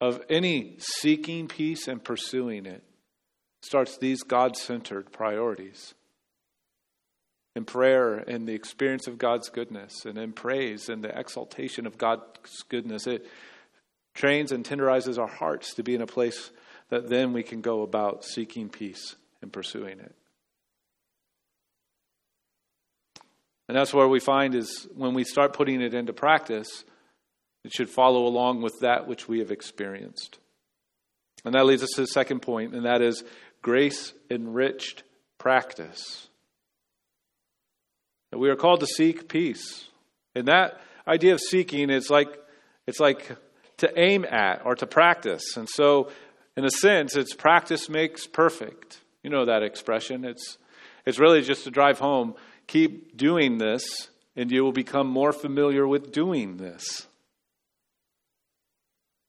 of 0.00 0.22
any 0.28 0.76
seeking 0.78 1.48
peace 1.48 1.88
and 1.88 2.02
pursuing 2.02 2.66
it 2.66 2.82
starts 3.62 3.96
these 3.96 4.22
God 4.22 4.56
centered 4.56 5.12
priorities. 5.12 5.94
In 7.56 7.64
prayer 7.64 8.16
and 8.16 8.48
the 8.48 8.54
experience 8.54 9.06
of 9.06 9.16
God's 9.16 9.48
goodness, 9.48 10.04
and 10.04 10.18
in 10.18 10.32
praise 10.32 10.88
and 10.88 11.04
the 11.04 11.16
exaltation 11.16 11.86
of 11.86 11.96
God's 11.96 12.62
goodness, 12.68 13.06
it 13.06 13.26
trains 14.14 14.50
and 14.50 14.64
tenderizes 14.64 15.18
our 15.18 15.28
hearts 15.28 15.74
to 15.74 15.82
be 15.82 15.94
in 15.94 16.02
a 16.02 16.06
place 16.06 16.50
that 16.88 17.08
then 17.08 17.32
we 17.32 17.42
can 17.42 17.60
go 17.60 17.82
about 17.82 18.24
seeking 18.24 18.68
peace 18.68 19.14
and 19.40 19.52
pursuing 19.52 20.00
it. 20.00 20.14
And 23.68 23.76
that's 23.76 23.94
where 23.94 24.08
we 24.08 24.20
find 24.20 24.54
is 24.54 24.86
when 24.94 25.14
we 25.14 25.24
start 25.24 25.54
putting 25.54 25.80
it 25.80 25.94
into 25.94 26.12
practice, 26.12 26.84
it 27.64 27.72
should 27.72 27.88
follow 27.88 28.26
along 28.26 28.62
with 28.62 28.80
that 28.80 29.06
which 29.06 29.26
we 29.26 29.38
have 29.38 29.50
experienced. 29.50 30.38
And 31.44 31.54
that 31.54 31.66
leads 31.66 31.82
us 31.82 31.90
to 31.94 32.02
the 32.02 32.06
second 32.08 32.40
point, 32.40 32.74
and 32.74 32.84
that 32.84 33.00
is 33.00 33.24
grace 33.62 34.12
enriched 34.30 35.02
practice. 35.38 36.28
We 38.38 38.48
are 38.50 38.56
called 38.56 38.80
to 38.80 38.86
seek 38.86 39.28
peace. 39.28 39.88
And 40.34 40.48
that 40.48 40.80
idea 41.06 41.34
of 41.34 41.40
seeking 41.40 41.90
is 41.90 42.10
like 42.10 42.28
it's 42.86 43.00
like 43.00 43.36
to 43.78 43.98
aim 43.98 44.24
at 44.24 44.62
or 44.64 44.74
to 44.76 44.86
practice. 44.86 45.56
And 45.56 45.68
so 45.68 46.10
in 46.56 46.64
a 46.64 46.70
sense, 46.70 47.16
it's 47.16 47.34
practice 47.34 47.88
makes 47.88 48.26
perfect. 48.26 49.00
You 49.22 49.30
know 49.30 49.46
that 49.46 49.62
expression. 49.62 50.24
It's 50.24 50.58
it's 51.06 51.18
really 51.18 51.42
just 51.42 51.64
to 51.64 51.70
drive 51.70 51.98
home, 51.98 52.34
keep 52.66 53.16
doing 53.16 53.58
this, 53.58 54.08
and 54.36 54.50
you 54.50 54.62
will 54.64 54.72
become 54.72 55.06
more 55.06 55.32
familiar 55.32 55.86
with 55.86 56.12
doing 56.12 56.56
this. 56.56 57.06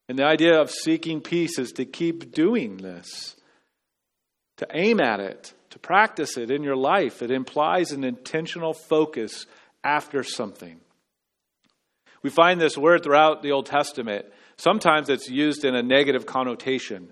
And 0.07 0.19
the 0.19 0.25
idea 0.25 0.61
of 0.61 0.69
seeking 0.69 1.19
peace 1.21 1.57
is 1.57 1.71
to 1.73 1.85
keep 1.85 2.31
doing 2.31 2.77
this, 2.77 3.35
to 4.57 4.67
aim 4.71 5.01
at 5.01 5.19
it, 5.19 5.53
to 5.75 5.79
practice 5.79 6.37
it 6.37 6.49
in 6.51 6.63
your 6.63 6.77
life. 6.77 7.21
It 7.21 7.31
implies 7.31 7.91
an 7.91 8.05
intentional 8.05 8.73
focus 8.73 9.45
after 9.83 10.23
something. 10.23 10.79
We 12.23 12.29
find 12.29 12.61
this 12.61 12.77
word 12.77 13.03
throughout 13.03 13.43
the 13.43 13.51
Old 13.51 13.65
Testament. 13.65 14.25
Sometimes 14.55 15.09
it's 15.09 15.29
used 15.29 15.65
in 15.65 15.75
a 15.75 15.83
negative 15.83 16.25
connotation. 16.25 17.11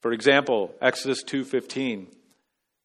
For 0.00 0.10
example, 0.10 0.74
Exodus 0.80 1.22
2:15. 1.22 2.06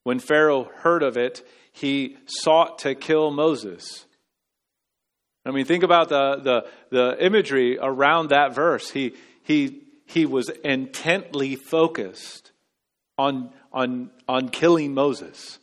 When 0.03 0.19
Pharaoh 0.19 0.69
heard 0.79 1.03
of 1.03 1.15
it, 1.15 1.41
he 1.71 2.17
sought 2.25 2.79
to 2.79 2.93
kill 2.93 3.31
Moses. 3.31 4.05
I 5.45 5.51
mean, 5.51 5.63
think 5.63 5.83
about 5.83 6.09
the, 6.09 6.35
the, 6.43 6.69
the 6.89 7.25
imagery 7.25 7.77
around 7.81 8.31
that 8.31 8.53
verse. 8.53 8.89
He, 8.91 9.13
he, 9.43 9.83
he 10.05 10.25
was 10.25 10.49
intently 10.65 11.55
focused 11.55 12.51
on, 13.17 13.51
on, 13.71 14.11
on 14.27 14.49
killing 14.49 14.93
Moses. 14.93 15.59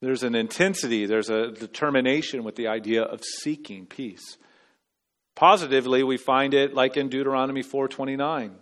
There's 0.00 0.22
an 0.22 0.34
intensity, 0.34 1.06
there's 1.06 1.30
a 1.30 1.50
determination 1.50 2.44
with 2.44 2.54
the 2.54 2.68
idea 2.68 3.02
of 3.02 3.24
seeking 3.24 3.86
peace. 3.86 4.38
Positively, 5.34 6.02
we 6.02 6.16
find 6.16 6.54
it 6.54 6.74
like 6.74 6.96
in 6.96 7.08
Deuteronomy 7.08 7.62
4:29. 7.62 8.52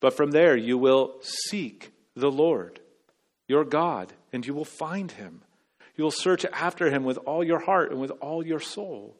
But 0.00 0.14
from 0.14 0.30
there 0.30 0.56
you 0.56 0.78
will 0.78 1.16
seek 1.20 1.92
the 2.16 2.30
Lord, 2.30 2.80
your 3.46 3.64
God, 3.64 4.12
and 4.32 4.46
you 4.46 4.54
will 4.54 4.64
find 4.64 5.10
him. 5.12 5.42
You 5.96 6.04
will 6.04 6.10
search 6.10 6.44
after 6.46 6.90
him 6.90 7.04
with 7.04 7.18
all 7.18 7.44
your 7.44 7.58
heart 7.58 7.90
and 7.90 8.00
with 8.00 8.12
all 8.20 8.46
your 8.46 8.60
soul. 8.60 9.16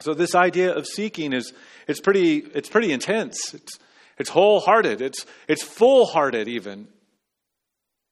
So 0.00 0.14
this 0.14 0.34
idea 0.34 0.74
of 0.74 0.86
seeking 0.86 1.32
is 1.32 1.52
it's 1.86 2.00
pretty 2.00 2.38
it's 2.38 2.68
pretty 2.68 2.92
intense. 2.92 3.54
It's 3.54 3.78
it's 4.18 4.30
wholehearted. 4.30 5.00
It's 5.00 5.26
it's 5.46 5.62
full-hearted 5.62 6.48
even. 6.48 6.88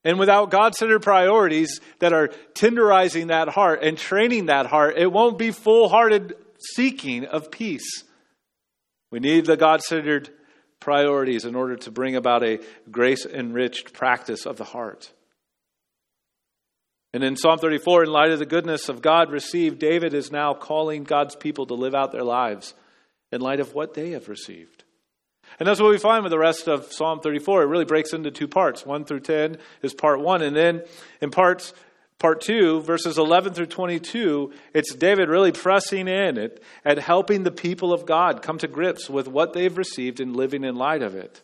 And 0.05 0.21
without 0.21 0.51
God-centered 0.51 1.03
priorities 1.03 1.81
that 1.99 2.13
are 2.13 2.29
tenderizing 2.55 3.29
that 3.29 3.49
heart 3.49 3.83
and 3.83 3.99
training 3.99 4.47
that 4.47 4.67
heart, 4.67 4.97
it 4.97 5.11
won't 5.11 5.37
be 5.37 5.51
full-hearted 5.51 6.37
seeking 6.59 7.25
of 7.25 7.51
peace. 7.51 8.05
We 9.11 9.19
need 9.19 9.47
the 9.47 9.57
God-centered 9.57 10.31
priorities 10.79 11.45
in 11.45 11.57
order 11.57 11.75
to 11.77 11.91
bring 11.91 12.15
about 12.15 12.45
a 12.45 12.61
grace-enriched 12.89 13.93
practice 13.93 14.47
of 14.47 14.59
the 14.59 14.65
heart. 14.65 15.11
And 17.17 17.25
in 17.25 17.35
Psalm 17.35 17.59
34, 17.59 18.05
in 18.05 18.11
light 18.11 18.31
of 18.31 18.39
the 18.39 18.45
goodness 18.45 18.91
of 18.91 19.01
God 19.01 19.33
received, 19.33 19.79
David 19.79 20.13
is 20.13 20.31
now 20.31 20.53
calling 20.53 21.03
God's 21.03 21.35
people 21.35 21.65
to 21.65 21.73
live 21.73 21.95
out 21.95 22.13
their 22.13 22.23
lives 22.23 22.75
in 23.33 23.41
light 23.41 23.59
of 23.59 23.73
what 23.73 23.95
they 23.95 24.11
have 24.11 24.29
received. 24.29 24.85
And 25.59 25.67
that's 25.67 25.81
what 25.81 25.89
we 25.89 25.97
find 25.97 26.25
with 26.25 26.31
the 26.31 26.39
rest 26.39 26.69
of 26.69 26.93
Psalm 26.93 27.21
34. 27.21 27.63
It 27.63 27.67
really 27.69 27.87
breaks 27.87 28.13
into 28.13 28.31
two 28.31 28.47
parts. 28.47 28.85
1 28.85 29.07
through 29.07 29.21
10 29.21 29.57
is 29.81 29.95
part 29.95 30.21
1. 30.21 30.43
And 30.43 30.55
then 30.55 30.83
in 31.23 31.31
parts 31.31 31.73
part 32.19 32.43
2, 32.43 32.83
verses 32.83 33.17
11 33.17 33.55
through 33.55 33.65
22, 33.65 34.53
it's 34.75 34.95
David 34.95 35.31
really 35.31 35.53
pressing 35.53 36.09
in 36.09 36.37
at, 36.37 36.61
at 36.85 36.99
helping 36.99 37.45
the 37.45 37.51
people 37.51 37.95
of 37.95 38.05
God 38.05 38.43
come 38.43 38.59
to 38.59 38.69
grips 38.69 39.09
with 39.09 39.27
what 39.27 39.55
they've 39.55 39.79
received 39.79 40.21
and 40.21 40.37
living 40.37 40.65
in 40.65 40.77
light 40.77 41.01
of 41.01 41.15
it. 41.15 41.41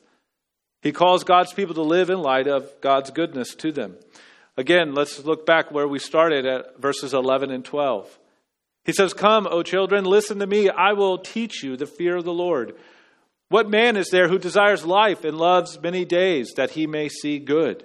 He 0.83 0.93
calls 0.93 1.25
God's 1.25 1.55
people 1.55 1.77
to 1.77 1.83
live 1.83 2.11
in 2.11 2.21
light 2.21 2.47
of 2.47 2.71
God's 2.83 3.11
goodness 3.11 3.55
to 3.55 3.73
them. 3.73 3.97
Again, 4.57 4.95
let's 4.95 5.25
look 5.25 5.47
back 5.47 5.71
where 5.71 5.89
we 5.89 5.99
started 5.99 6.45
at 6.45 6.81
verses 6.81 7.15
11 7.15 7.51
and 7.51 7.65
12. 7.65 8.19
He 8.85 8.93
says, 8.93 9.15
Come, 9.15 9.47
O 9.51 9.63
children, 9.63 10.05
listen 10.05 10.39
to 10.41 10.47
me. 10.47 10.69
I 10.69 10.93
will 10.93 11.19
teach 11.19 11.63
you 11.63 11.77
the 11.77 11.87
fear 11.87 12.17
of 12.17 12.25
the 12.25 12.33
Lord. 12.33 12.75
What 13.49 13.69
man 13.69 13.97
is 13.97 14.09
there 14.11 14.29
who 14.29 14.39
desires 14.39 14.85
life 14.85 15.25
and 15.25 15.37
loves 15.37 15.81
many 15.81 16.05
days 16.05 16.53
that 16.57 16.71
he 16.71 16.87
may 16.87 17.09
see 17.09 17.39
good? 17.39 17.85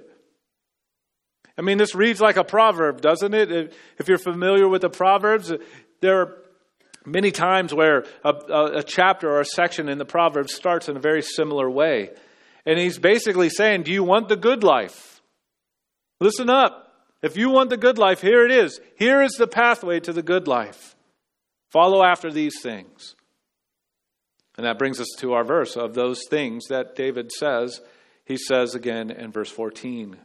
I 1.57 1.61
mean, 1.61 1.77
this 1.77 1.95
reads 1.95 2.21
like 2.21 2.37
a 2.37 2.43
proverb, 2.43 3.01
doesn't 3.01 3.33
it? 3.33 3.73
If 3.97 4.07
you're 4.07 4.17
familiar 4.17 4.67
with 4.67 4.81
the 4.81 4.89
Proverbs, 4.89 5.51
there 6.01 6.21
are 6.21 6.37
many 7.05 7.31
times 7.31 7.73
where 7.73 8.05
a, 8.23 8.29
a, 8.75 8.83
chapter 8.83 9.29
or 9.29 9.41
a 9.41 9.45
section 9.45 9.89
in 9.89 9.97
the 9.97 10.05
Proverbs 10.05 10.53
starts 10.53 10.87
in 10.87 10.97
a 10.97 10.99
very 10.99 11.23
similar 11.23 11.69
way. 11.69 12.11
And 12.65 12.77
he's 12.77 12.99
basically 12.99 13.49
saying, 13.49 13.83
Do 13.83 13.91
you 13.91 14.03
want 14.03 14.29
the 14.29 14.35
good 14.35 14.63
life? 14.63 15.16
Listen 16.19 16.49
up. 16.49 16.83
If 17.21 17.35
you 17.35 17.49
want 17.49 17.69
the 17.69 17.77
good 17.77 17.97
life, 17.97 18.21
here 18.21 18.45
it 18.45 18.51
is. 18.51 18.79
Here 18.97 19.21
is 19.21 19.33
the 19.33 19.47
pathway 19.47 19.99
to 20.01 20.13
the 20.13 20.21
good 20.21 20.47
life. 20.47 20.95
Follow 21.71 22.03
after 22.03 22.31
these 22.31 22.61
things. 22.61 23.15
And 24.57 24.65
that 24.65 24.79
brings 24.79 24.99
us 24.99 25.07
to 25.19 25.33
our 25.33 25.43
verse 25.43 25.75
of 25.75 25.93
those 25.93 26.21
things 26.29 26.67
that 26.67 26.95
David 26.95 27.31
says 27.31 27.81
he 28.25 28.37
says 28.37 28.75
again 28.75 29.09
in 29.09 29.31
verse 29.31 29.49
14 29.49 30.17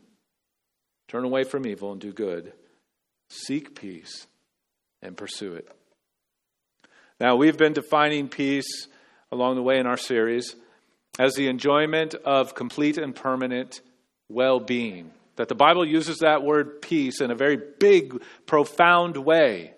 Turn 1.09 1.25
away 1.25 1.45
from 1.45 1.67
evil 1.67 1.93
and 1.93 2.01
do 2.01 2.13
good, 2.13 2.53
seek 3.29 3.75
peace 3.79 4.27
and 5.03 5.17
pursue 5.17 5.53
it. 5.55 5.69
Now, 7.21 7.37
we've 7.37 7.59
been 7.59 7.75
defining 7.75 8.29
peace 8.29 8.89
along 9.31 9.57
the 9.57 9.63
way 9.63 9.79
in 9.79 9.87
our 9.87 9.99
series 9.99 10.57
as 11.19 11.35
the 11.35 11.49
enjoyment 11.49 12.15
of 12.15 12.55
complete 12.55 12.97
and 12.97 13.15
permanent 13.15 13.83
well 14.29 14.59
being. 14.59 15.11
That 15.37 15.49
the 15.49 15.55
Bible 15.55 15.87
uses 15.87 16.19
that 16.19 16.43
word 16.43 16.83
peace 16.83 17.21
in 17.21 17.31
a 17.31 17.35
very 17.35 17.59
big, 17.79 18.23
profound 18.47 19.17
way. 19.17 19.73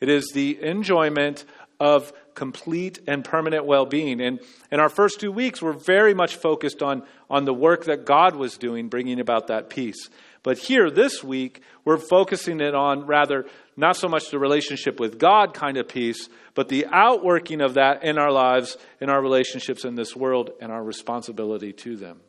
It 0.00 0.08
is 0.08 0.30
the 0.32 0.62
enjoyment 0.62 1.44
of 1.78 2.12
complete 2.34 3.00
and 3.06 3.24
permanent 3.24 3.64
well 3.64 3.86
being. 3.86 4.20
And 4.20 4.40
in 4.70 4.80
our 4.80 4.88
first 4.88 5.20
two 5.20 5.32
weeks, 5.32 5.60
we're 5.60 5.72
very 5.72 6.14
much 6.14 6.36
focused 6.36 6.82
on, 6.82 7.02
on 7.28 7.44
the 7.44 7.54
work 7.54 7.84
that 7.84 8.04
God 8.04 8.36
was 8.36 8.56
doing, 8.56 8.88
bringing 8.88 9.18
about 9.18 9.48
that 9.48 9.68
peace. 9.70 10.08
But 10.42 10.58
here, 10.58 10.90
this 10.90 11.22
week, 11.22 11.62
we're 11.84 11.98
focusing 11.98 12.60
it 12.60 12.74
on 12.74 13.06
rather 13.06 13.46
not 13.76 13.96
so 13.96 14.08
much 14.08 14.30
the 14.30 14.38
relationship 14.38 15.00
with 15.00 15.18
God 15.18 15.54
kind 15.54 15.76
of 15.76 15.88
peace, 15.88 16.28
but 16.54 16.68
the 16.68 16.86
outworking 16.86 17.60
of 17.60 17.74
that 17.74 18.04
in 18.04 18.18
our 18.18 18.30
lives, 18.32 18.78
in 19.00 19.10
our 19.10 19.20
relationships 19.20 19.84
in 19.84 19.94
this 19.94 20.14
world, 20.14 20.50
and 20.60 20.70
our 20.72 20.82
responsibility 20.82 21.72
to 21.72 21.96
them. 21.96 22.20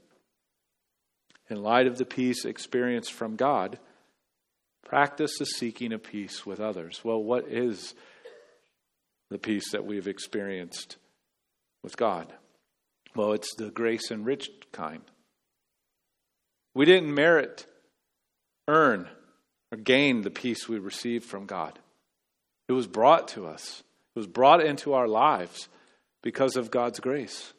In 1.52 1.62
light 1.62 1.86
of 1.86 1.98
the 1.98 2.06
peace 2.06 2.46
experienced 2.46 3.12
from 3.12 3.36
God, 3.36 3.78
practice 4.86 5.38
the 5.38 5.46
seeking 5.46 5.92
of 5.92 6.02
peace 6.02 6.46
with 6.46 6.62
others. 6.62 7.02
Well, 7.04 7.22
what 7.22 7.46
is 7.50 7.94
the 9.30 9.38
peace 9.38 9.74
that 9.74 9.86
we've 9.86 10.08
experienced 10.08 10.96
with 11.84 11.98
God? 11.98 12.32
Well, 13.18 13.34
it's 13.34 13.54
the 13.56 13.70
grace 13.70 14.12
enriched 14.12 14.72
kind. 14.72 15.02
We 16.74 16.86
didn't 16.86 17.14
merit 17.14 17.66
earn 18.70 19.10
or 19.74 19.78
gain 19.78 20.22
the 20.22 20.32
peace 20.32 20.70
we 20.70 20.80
received 20.80 21.26
from 21.26 21.48
God. 21.48 21.80
It 22.70 22.74
was 22.74 22.88
brought 22.88 23.28
to 23.30 23.46
us, 23.46 23.84
it 24.16 24.20
was 24.20 24.28
brought 24.28 24.66
into 24.66 24.94
our 24.94 25.08
lives 25.10 25.68
because 26.22 26.56
of 26.56 26.72
God's 26.72 27.02
grace. 27.02 27.52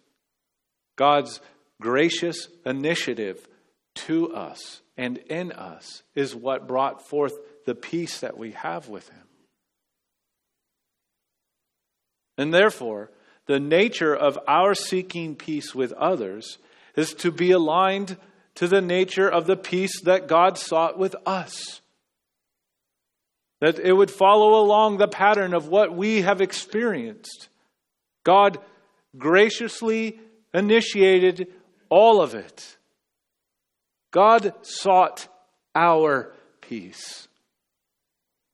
God's 0.96 1.42
gracious 1.78 2.48
initiative 2.64 3.46
to 3.94 4.34
us 4.34 4.80
and 4.96 5.18
in 5.18 5.52
us 5.52 6.02
is 6.14 6.34
what 6.34 6.68
brought 6.68 7.06
forth 7.06 7.34
the 7.66 7.74
peace 7.74 8.20
that 8.20 8.36
we 8.36 8.52
have 8.52 8.88
with 8.88 9.08
Him. 9.08 9.26
And 12.38 12.52
therefore, 12.52 13.10
the 13.46 13.60
nature 13.60 14.14
of 14.14 14.38
our 14.46 14.74
seeking 14.74 15.36
peace 15.36 15.74
with 15.74 15.92
others 15.92 16.58
is 16.96 17.14
to 17.14 17.30
be 17.30 17.50
aligned 17.50 18.16
to 18.54 18.68
the 18.68 18.80
nature 18.80 19.28
of 19.28 19.46
the 19.46 19.56
peace 19.56 20.00
that 20.02 20.28
God 20.28 20.58
sought 20.58 20.98
with 20.98 21.16
us. 21.26 21.80
That 23.60 23.78
it 23.78 23.92
would 23.92 24.10
follow 24.10 24.60
along 24.60 24.96
the 24.96 25.08
pattern 25.08 25.54
of 25.54 25.68
what 25.68 25.94
we 25.94 26.22
have 26.22 26.40
experienced. 26.40 27.48
God 28.24 28.58
graciously 29.16 30.18
initiated 30.52 31.48
all 31.88 32.20
of 32.20 32.34
it. 32.34 32.76
God 34.12 34.54
sought 34.62 35.26
our 35.74 36.32
peace 36.60 37.26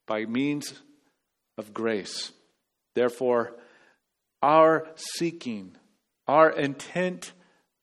by 0.06 0.24
means 0.24 0.72
of 1.58 1.74
grace. 1.74 2.32
Therefore, 2.94 3.54
our 4.40 4.86
seeking, 4.94 5.76
our 6.26 6.50
intent 6.50 7.32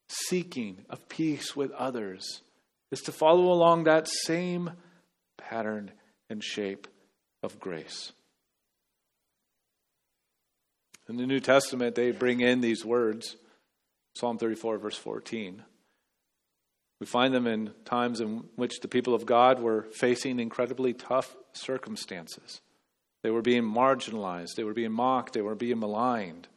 seeking 0.07 0.85
of 0.89 1.07
peace 1.09 1.55
with 1.55 1.71
others 1.71 2.41
is 2.91 3.01
to 3.01 3.11
follow 3.11 3.51
along 3.51 3.83
that 3.83 4.07
same 4.07 4.71
pattern 5.37 5.91
and 6.29 6.43
shape 6.43 6.87
of 7.43 7.59
grace. 7.59 8.13
In 11.09 11.17
the 11.17 11.27
New 11.27 11.41
Testament, 11.41 11.95
they 11.95 12.11
bring 12.11 12.39
in 12.39 12.61
these 12.61 12.85
words 12.85 13.35
Psalm 14.15 14.37
34, 14.37 14.77
verse 14.77 14.97
14. 14.97 15.61
We 16.99 17.05
find 17.05 17.33
them 17.33 17.47
in 17.47 17.71
times 17.83 18.21
in 18.21 18.45
which 18.55 18.79
the 18.79 18.87
people 18.87 19.13
of 19.13 19.25
God 19.25 19.59
were 19.59 19.83
facing 19.93 20.39
incredibly 20.39 20.93
tough 20.93 21.35
circumstances. 21.53 22.61
They 23.21 23.31
were 23.31 23.41
being 23.41 23.63
marginalized, 23.63 24.55
they 24.55 24.63
were 24.63 24.73
being 24.73 24.91
mocked, 24.91 25.33
they 25.33 25.41
were 25.41 25.55
being 25.55 25.79
maligned. 25.79 26.47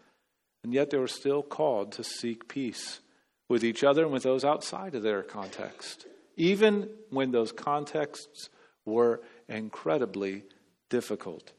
And 0.63 0.73
yet 0.73 0.91
they 0.91 0.99
were 0.99 1.09
still 1.09 1.43
called 1.43 1.93
to 1.93 2.05
seek 2.05 2.49
peace 2.49 3.01
with 3.49 3.65
each 3.65 3.83
other 3.83 4.05
and 4.05 4.13
with 4.13 4.23
those 4.23 4.45
outside 4.45 4.95
of 4.95 5.03
their 5.03 5.23
context, 5.23 6.07
even 6.37 6.91
when 7.11 7.31
those 7.31 7.53
contexts 7.53 8.51
were 8.85 9.23
incredibly 9.49 10.45
difficult. 10.91 11.53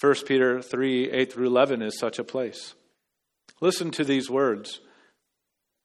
1 0.00 0.14
Peter 0.26 0.60
3 0.60 1.10
8 1.10 1.32
through 1.32 1.46
11 1.46 1.82
is 1.82 1.98
such 1.98 2.18
a 2.18 2.24
place. 2.24 2.74
Listen 3.60 3.90
to 3.92 4.04
these 4.04 4.28
words, 4.28 4.80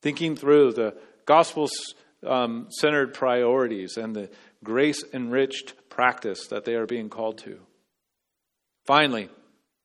thinking 0.02 0.36
through 0.36 0.74
the 0.74 0.98
gospel 1.28 1.70
um, 2.26 2.68
centered 2.72 3.14
priorities 3.14 3.98
and 3.98 4.16
the 4.16 4.32
grace 4.64 5.04
enriched 5.14 5.76
practice 5.90 6.48
that 6.48 6.66
they 6.66 6.74
are 6.74 6.88
being 6.88 7.10
called 7.10 7.38
to. 7.40 7.60
Finally, 8.86 9.30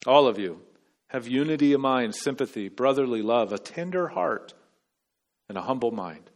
all 0.07 0.27
of 0.27 0.39
you 0.39 0.61
have 1.09 1.29
unity 1.29 1.75
of 1.75 1.81
mind, 1.81 2.15
sympathy, 2.15 2.71
brotherly 2.71 3.21
love, 3.21 3.53
a 3.53 3.59
tender 3.59 4.09
heart 4.09 4.55
and 5.49 5.59
a 5.59 5.63
humble 5.63 5.91
mind. 5.91 6.31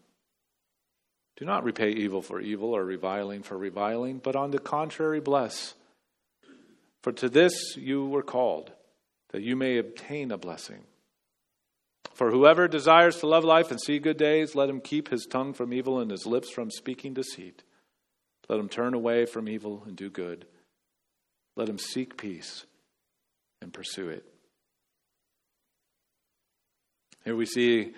Do 1.36 1.44
not 1.44 1.64
repay 1.64 1.90
evil 1.90 2.20
for 2.20 2.40
evil 2.40 2.74
or 2.74 2.84
reviling 2.84 3.42
for 3.42 3.56
reviling, 3.56 4.18
but 4.18 4.36
on 4.36 4.50
the 4.50 4.58
contrary, 4.58 5.20
bless. 5.20 5.74
For 7.02 7.12
to 7.12 7.28
this 7.28 7.76
you 7.76 8.06
were 8.06 8.22
called, 8.22 8.72
that 9.30 9.42
you 9.42 9.54
may 9.56 9.78
obtain 9.78 10.30
a 10.30 10.38
blessing. 10.38 10.84
For 12.16 12.30
whoever 12.30 12.66
desires 12.66 13.18
to 13.18 13.26
love 13.26 13.44
life 13.44 13.70
and 13.70 13.78
see 13.78 13.98
good 13.98 14.16
days, 14.16 14.54
let 14.54 14.70
him 14.70 14.80
keep 14.80 15.10
his 15.10 15.26
tongue 15.26 15.52
from 15.52 15.74
evil 15.74 16.00
and 16.00 16.10
his 16.10 16.24
lips 16.24 16.50
from 16.50 16.70
speaking 16.70 17.12
deceit. 17.12 17.62
Let 18.48 18.58
him 18.58 18.70
turn 18.70 18.94
away 18.94 19.26
from 19.26 19.50
evil 19.50 19.82
and 19.86 19.94
do 19.94 20.08
good. 20.08 20.46
Let 21.56 21.68
him 21.68 21.78
seek 21.78 22.16
peace 22.16 22.64
and 23.60 23.70
pursue 23.70 24.08
it. 24.08 24.24
Here 27.26 27.36
we 27.36 27.44
see 27.44 27.92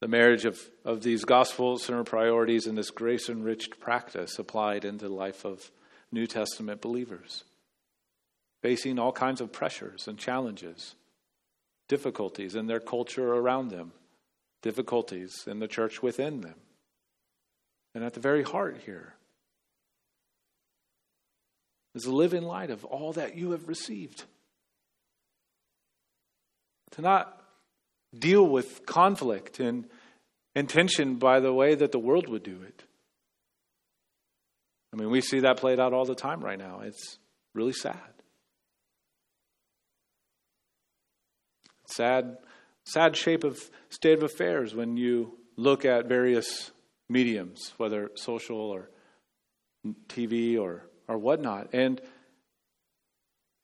the 0.00 0.06
marriage 0.06 0.44
of, 0.44 0.60
of 0.84 1.02
these 1.02 1.24
gospel 1.24 1.78
centered 1.78 2.04
priorities 2.04 2.68
and 2.68 2.78
this 2.78 2.92
grace 2.92 3.28
enriched 3.28 3.80
practice 3.80 4.38
applied 4.38 4.84
into 4.84 5.08
the 5.08 5.14
life 5.14 5.44
of 5.44 5.68
New 6.12 6.28
Testament 6.28 6.80
believers, 6.80 7.42
facing 8.62 9.00
all 9.00 9.10
kinds 9.10 9.40
of 9.40 9.50
pressures 9.50 10.06
and 10.06 10.16
challenges, 10.16 10.94
difficulties 11.94 12.56
in 12.56 12.66
their 12.66 12.80
culture 12.80 13.34
around 13.34 13.68
them, 13.68 13.92
difficulties 14.62 15.44
in 15.46 15.60
the 15.60 15.68
church 15.68 16.02
within 16.02 16.40
them. 16.40 16.56
And 17.94 18.02
at 18.02 18.14
the 18.14 18.20
very 18.20 18.42
heart 18.42 18.78
here 18.84 19.14
is 21.94 22.02
the 22.02 22.12
living 22.12 22.42
light 22.42 22.70
of 22.70 22.84
all 22.84 23.12
that 23.12 23.36
you 23.36 23.52
have 23.52 23.68
received. 23.68 24.24
To 26.96 27.02
not 27.02 27.40
deal 28.12 28.44
with 28.44 28.84
conflict 28.86 29.60
and, 29.60 29.86
and 30.56 30.68
tension 30.68 31.14
by 31.14 31.38
the 31.38 31.52
way 31.52 31.76
that 31.76 31.92
the 31.92 32.00
world 32.00 32.28
would 32.28 32.42
do 32.42 32.58
it. 32.66 32.82
I 34.92 34.96
mean, 34.96 35.10
we 35.10 35.20
see 35.20 35.40
that 35.40 35.58
played 35.58 35.78
out 35.78 35.92
all 35.92 36.06
the 36.06 36.16
time 36.16 36.40
right 36.40 36.58
now. 36.58 36.80
It's 36.80 37.18
really 37.54 37.72
sad. 37.72 38.13
Sad, 41.86 42.38
sad 42.84 43.16
shape 43.16 43.44
of 43.44 43.58
state 43.88 44.14
of 44.14 44.22
affairs 44.22 44.74
when 44.74 44.96
you 44.96 45.38
look 45.56 45.84
at 45.84 46.06
various 46.06 46.70
mediums, 47.08 47.72
whether 47.76 48.10
social 48.14 48.58
or 48.58 48.90
TV 50.08 50.58
or, 50.58 50.86
or 51.08 51.18
whatnot. 51.18 51.68
And 51.72 52.00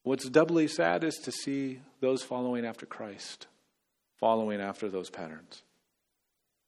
what's 0.03 0.29
doubly 0.29 0.69
sad 0.69 1.05
is 1.05 1.17
to 1.25 1.33
see 1.33 1.81
those 2.01 2.23
following 2.23 2.65
after 2.65 2.87
Christ 2.87 3.47
following 4.21 4.61
after 4.61 4.89
those 4.89 5.11
patterns. 5.11 5.63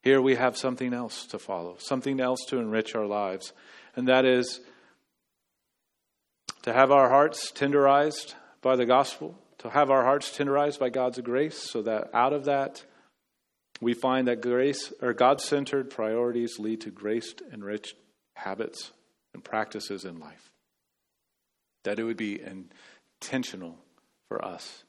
Here 0.02 0.20
we 0.20 0.34
have 0.34 0.56
something 0.56 0.92
else 0.92 1.26
to 1.26 1.38
follow, 1.38 1.76
something 1.78 2.18
else 2.18 2.40
to 2.48 2.58
enrich 2.58 2.96
our 2.96 3.06
lives, 3.06 3.52
and 3.94 4.08
that 4.08 4.24
is 4.24 4.60
to 6.62 6.72
have 6.72 6.90
our 6.90 7.08
hearts 7.08 7.52
tenderized 7.52 8.34
by 8.62 8.74
the 8.74 8.86
gospel, 8.86 9.38
to 9.62 9.70
have 9.70 9.90
our 9.90 10.04
hearts 10.04 10.36
tenderized 10.36 10.78
by 10.78 10.90
God's 10.90 11.18
grace, 11.20 11.56
so 11.56 11.82
that 11.82 12.10
out 12.14 12.32
of 12.32 12.44
that 12.44 12.84
we 13.80 13.94
find 13.94 14.28
that 14.28 14.40
grace 14.40 14.92
or 15.02 15.12
God 15.12 15.40
centered 15.40 15.90
priorities 15.90 16.58
lead 16.58 16.82
to 16.82 16.90
grace 16.90 17.34
enriched 17.52 17.96
habits 18.36 18.92
and 19.34 19.42
practices 19.42 20.04
in 20.04 20.20
life. 20.20 20.50
That 21.84 21.98
it 21.98 22.04
would 22.04 22.16
be 22.16 22.40
intentional 22.40 23.78
for 24.28 24.44
us 24.44 24.84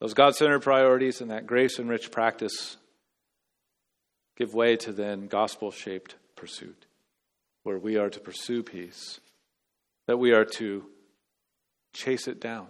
Those 0.00 0.14
God 0.14 0.34
centered 0.34 0.60
priorities 0.60 1.20
and 1.20 1.30
that 1.30 1.46
grace 1.46 1.78
enriched 1.78 2.12
practice 2.12 2.76
give 4.36 4.54
way 4.54 4.76
to 4.76 4.92
then 4.92 5.26
gospel 5.26 5.70
shaped 5.70 6.16
pursuit, 6.34 6.84
where 7.62 7.78
we 7.78 7.96
are 7.96 8.10
to 8.10 8.20
pursue 8.20 8.62
peace, 8.62 9.20
that 10.06 10.18
we 10.18 10.32
are 10.32 10.44
to 10.44 10.84
chase 11.92 12.28
it 12.28 12.40
down. 12.40 12.68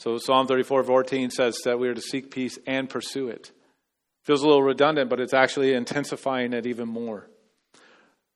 So 0.00 0.18
Psalm 0.18 0.46
34 0.46 0.84
14 0.84 1.30
says 1.30 1.58
that 1.64 1.78
we 1.78 1.88
are 1.88 1.94
to 1.94 2.00
seek 2.00 2.30
peace 2.30 2.58
and 2.66 2.88
pursue 2.88 3.28
it. 3.28 3.52
Feels 4.24 4.42
a 4.42 4.46
little 4.46 4.62
redundant, 4.62 5.10
but 5.10 5.20
it's 5.20 5.34
actually 5.34 5.72
intensifying 5.72 6.52
it 6.52 6.66
even 6.66 6.88
more. 6.88 7.28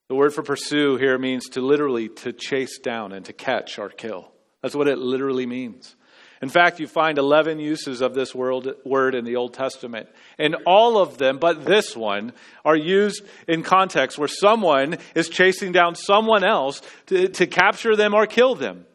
The 0.08 0.14
word 0.14 0.34
for 0.34 0.42
pursue 0.42 0.96
here 0.96 1.18
means 1.18 1.48
to 1.50 1.60
literally 1.60 2.08
to 2.08 2.32
chase 2.32 2.78
down 2.78 3.12
and 3.12 3.24
to 3.26 3.32
catch 3.32 3.78
or 3.78 3.88
kill. 3.88 4.32
That's 4.60 4.74
what 4.74 4.88
it 4.88 4.98
literally 4.98 5.46
means. 5.46 5.94
In 6.42 6.48
fact, 6.48 6.80
you 6.80 6.88
find 6.88 7.18
11 7.18 7.60
uses 7.60 8.00
of 8.00 8.14
this 8.14 8.34
word 8.34 9.14
in 9.14 9.24
the 9.24 9.36
Old 9.36 9.54
Testament. 9.54 10.08
And 10.40 10.56
all 10.66 10.98
of 10.98 11.16
them, 11.16 11.38
but 11.38 11.64
this 11.64 11.96
one, 11.96 12.32
are 12.64 12.76
used 12.76 13.22
in 13.46 13.62
context 13.62 14.18
where 14.18 14.26
someone 14.26 14.98
is 15.14 15.28
chasing 15.28 15.70
down 15.70 15.94
someone 15.94 16.42
else 16.42 16.82
to, 17.06 17.28
to 17.28 17.46
capture 17.46 17.94
them 17.94 18.12
or 18.12 18.26
kill 18.26 18.56
them. 18.56 18.86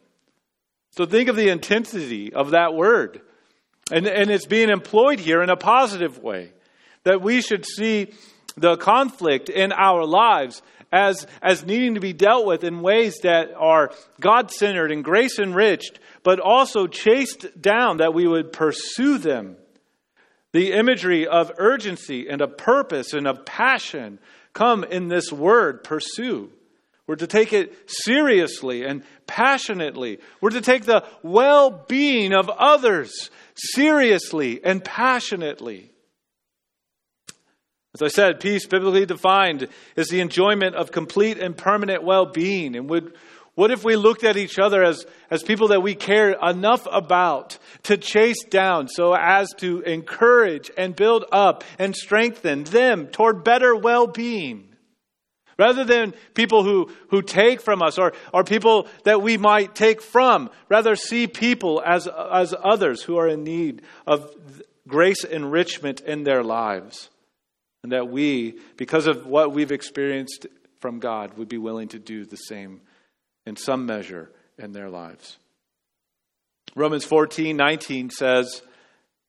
So 0.92 1.06
think 1.06 1.30
of 1.30 1.38
the 1.38 1.48
intensity 1.48 2.34
of 2.34 2.52
that 2.52 2.74
word. 2.74 3.22
And, 3.92 4.08
and 4.08 4.30
it's 4.30 4.46
being 4.46 4.70
employed 4.70 5.20
here 5.20 5.42
in 5.42 5.50
a 5.50 5.56
positive 5.56 6.22
way. 6.22 6.52
That 7.06 7.22
we 7.22 7.42
should 7.42 7.66
see 7.66 8.12
the 8.58 8.76
conflict 8.76 9.48
in 9.48 9.72
our 9.72 10.04
lives 10.06 10.62
as, 10.98 11.28
as 11.42 11.66
needing 11.66 11.94
to 11.94 12.00
be 12.00 12.14
dealt 12.14 12.46
with 12.48 12.64
in 12.64 12.82
ways 12.82 13.20
that 13.24 13.54
are 13.56 13.92
God 14.20 14.50
centered 14.52 14.92
and 14.92 15.04
grace 15.04 15.38
enriched, 15.38 16.00
but 16.24 16.40
also 16.40 16.88
chased 16.88 17.62
down, 17.62 17.98
that 17.98 18.14
we 18.14 18.28
would 18.28 18.52
pursue 18.52 19.20
them. 19.20 19.58
The 20.54 20.74
imagery 20.74 21.28
of 21.28 21.52
urgency 21.58 22.28
and 22.28 22.42
of 22.42 22.58
purpose 22.58 23.14
and 23.14 23.28
of 23.28 23.46
passion 23.46 24.18
come 24.54 24.84
in 24.84 25.08
this 25.08 25.32
word, 25.32 25.84
pursue. 25.84 26.52
We're 27.06 27.16
to 27.18 27.28
take 27.28 27.54
it 27.54 27.74
seriously 27.86 28.84
and 28.84 29.04
passionately. 29.28 30.20
We're 30.42 30.50
to 30.50 30.62
take 30.62 30.86
the 30.86 31.06
well 31.22 31.86
being 31.88 32.34
of 32.34 32.50
others 32.50 33.30
seriously 33.56 34.64
and 34.64 34.84
passionately. 34.84 35.92
As 37.98 38.04
I 38.04 38.08
said, 38.10 38.40
peace, 38.40 38.68
biblically 38.68 39.08
defined, 39.08 39.68
is 39.96 40.10
the 40.10 40.20
enjoyment 40.20 40.76
of 40.76 40.92
complete 40.92 41.40
and 41.40 41.58
permanent 41.58 42.04
well 42.04 42.28
being. 42.28 42.76
And 42.76 42.88
would, 42.92 43.16
what 43.56 43.72
if 43.72 43.84
we 43.84 43.96
looked 43.96 44.24
at 44.24 44.38
each 44.38 44.60
other 44.60 44.84
as, 44.84 45.04
as 45.32 45.42
people 45.42 45.70
that 45.70 45.82
we 45.82 45.96
care 45.96 46.34
enough 46.34 46.88
about 46.92 47.58
to 47.84 47.98
chase 47.98 48.44
down 48.44 48.88
so 48.88 49.16
as 49.16 49.52
to 49.58 49.82
encourage 49.82 50.70
and 50.78 50.96
build 50.96 51.26
up 51.32 51.64
and 51.80 51.96
strengthen 51.96 52.66
them 52.66 53.08
toward 53.08 53.44
better 53.44 53.76
well 53.76 54.06
being? 54.06 54.76
Rather 55.58 55.84
than 55.84 56.14
people 56.36 56.64
who, 56.64 56.92
who 57.10 57.24
take 57.24 57.62
from 57.62 57.82
us 57.82 57.98
or, 57.98 58.14
or 58.32 58.44
people 58.44 58.88
that 59.06 59.24
we 59.24 59.38
might 59.38 59.74
take 59.74 60.04
from, 60.04 60.52
rather 60.70 60.96
see 60.96 61.26
people 61.26 61.82
as, 61.84 62.08
as 62.08 62.54
others 62.64 63.02
who 63.02 63.18
are 63.18 63.28
in 63.28 63.44
need 63.44 63.82
of 64.06 64.32
grace 64.88 65.24
enrichment 65.24 66.02
in 66.02 66.22
their 66.26 66.44
lives. 66.44 67.10
And 67.84 67.92
that 67.92 68.10
we, 68.10 68.60
because 68.76 69.08
of 69.08 69.26
what 69.26 69.54
we've 69.54 69.72
experienced 69.72 70.48
from 70.80 71.00
God, 71.00 71.38
would 71.38 71.48
be 71.48 71.58
willing 71.58 71.88
to 71.90 72.00
do 72.00 72.26
the 72.26 72.36
same 72.36 72.82
in 73.46 73.56
some 73.56 73.86
measure 73.86 74.32
in 74.58 74.72
their 74.72 74.90
lives. 74.90 75.38
Romans 76.76 77.06
14 77.06 77.56
19 77.56 78.10
says, 78.10 78.62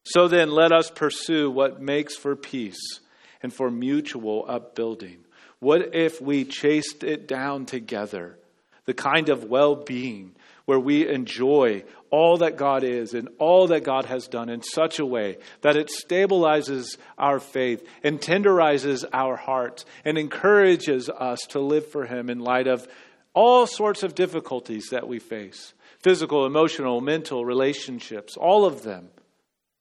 So 0.02 0.28
then 0.28 0.50
let 0.50 0.72
us 0.72 0.90
pursue 0.90 1.50
what 1.50 1.80
makes 1.80 2.16
for 2.16 2.37
peace 2.37 3.00
and 3.42 3.52
for 3.52 3.70
mutual 3.70 4.44
upbuilding. 4.48 5.24
What 5.61 5.94
if 5.94 6.20
we 6.20 6.44
chased 6.44 7.02
it 7.02 7.26
down 7.26 7.66
together? 7.66 8.38
The 8.84 8.94
kind 8.94 9.28
of 9.28 9.44
well 9.44 9.76
being 9.76 10.34
where 10.68 10.78
we 10.78 11.09
enjoy 11.09 11.83
all 12.11 12.37
that 12.37 12.59
God 12.59 12.85
is 12.85 13.14
and 13.14 13.31
all 13.38 13.68
that 13.68 13.85
God 13.85 14.04
has 14.04 14.28
done 14.28 14.50
in 14.50 14.61
such 14.61 14.98
a 14.98 15.07
way 15.07 15.38
that 15.62 15.76
it 15.76 15.88
stabilizes 15.88 16.98
our 17.16 17.40
faith 17.40 17.88
and 18.04 18.20
tenderizes 18.20 19.02
our 19.11 19.35
hearts 19.35 19.87
and 20.04 20.18
encourages 20.18 21.09
us 21.09 21.40
to 21.48 21.59
live 21.59 21.87
for 21.87 22.04
Him 22.04 22.28
in 22.28 22.40
light 22.40 22.66
of 22.66 22.87
all 23.33 23.66
sorts 23.66 24.02
of 24.02 24.14
difficulties 24.14 24.88
that 24.90 25.09
we 25.09 25.18
face 25.18 25.72
physical, 26.00 26.44
emotional, 26.44 27.00
mental, 27.00 27.46
relationships, 27.46 28.37
all 28.37 28.66
of 28.66 28.83
them, 28.83 29.09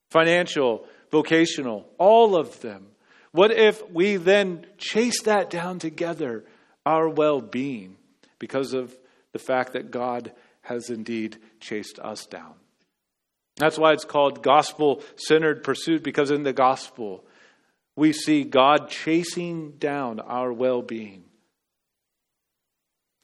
financial, 0.09 0.85
vocational, 1.11 1.85
all 1.97 2.37
of 2.37 2.61
them. 2.61 2.87
What 3.33 3.51
if 3.51 3.85
we 3.91 4.15
then 4.15 4.65
chase 4.77 5.23
that 5.23 5.49
down 5.49 5.79
together, 5.79 6.45
our 6.85 7.09
well 7.09 7.41
being, 7.41 7.97
because 8.39 8.71
of 8.71 8.97
the 9.33 9.39
fact 9.39 9.73
that 9.73 9.91
God 9.91 10.31
has 10.67 10.89
indeed 10.89 11.37
chased 11.59 11.99
us 11.99 12.25
down. 12.25 12.53
That's 13.55 13.77
why 13.77 13.93
it's 13.93 14.05
called 14.05 14.43
gospel 14.43 15.01
centered 15.15 15.63
pursuit, 15.63 16.03
because 16.03 16.29
in 16.29 16.43
the 16.43 16.53
gospel, 16.53 17.25
we 17.95 18.13
see 18.13 18.43
God 18.43 18.89
chasing 18.89 19.71
down 19.71 20.19
our 20.19 20.53
well 20.53 20.81
being. 20.81 21.23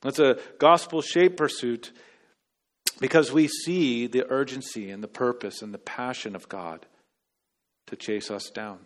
That's 0.02 0.20
a 0.20 0.40
gospel 0.58 1.02
shaped 1.02 1.38
pursuit 1.38 1.92
because 3.00 3.32
we 3.32 3.48
see 3.48 4.08
the 4.08 4.26
urgency 4.30 4.90
and 4.90 5.04
the 5.04 5.08
purpose 5.08 5.62
and 5.62 5.74
the 5.74 5.78
passion 5.78 6.36
of 6.36 6.50
God 6.50 6.86
to 7.88 7.96
chase 7.96 8.32
us 8.32 8.50
down. 8.50 8.80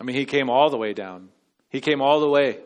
I 0.00 0.04
mean, 0.04 0.16
He 0.16 0.26
came 0.26 0.50
all 0.50 0.70
the 0.70 0.76
way 0.76 0.92
down, 0.92 1.30
He 1.70 1.80
came 1.80 2.00
all 2.00 2.20
the 2.20 2.28
way 2.28 2.60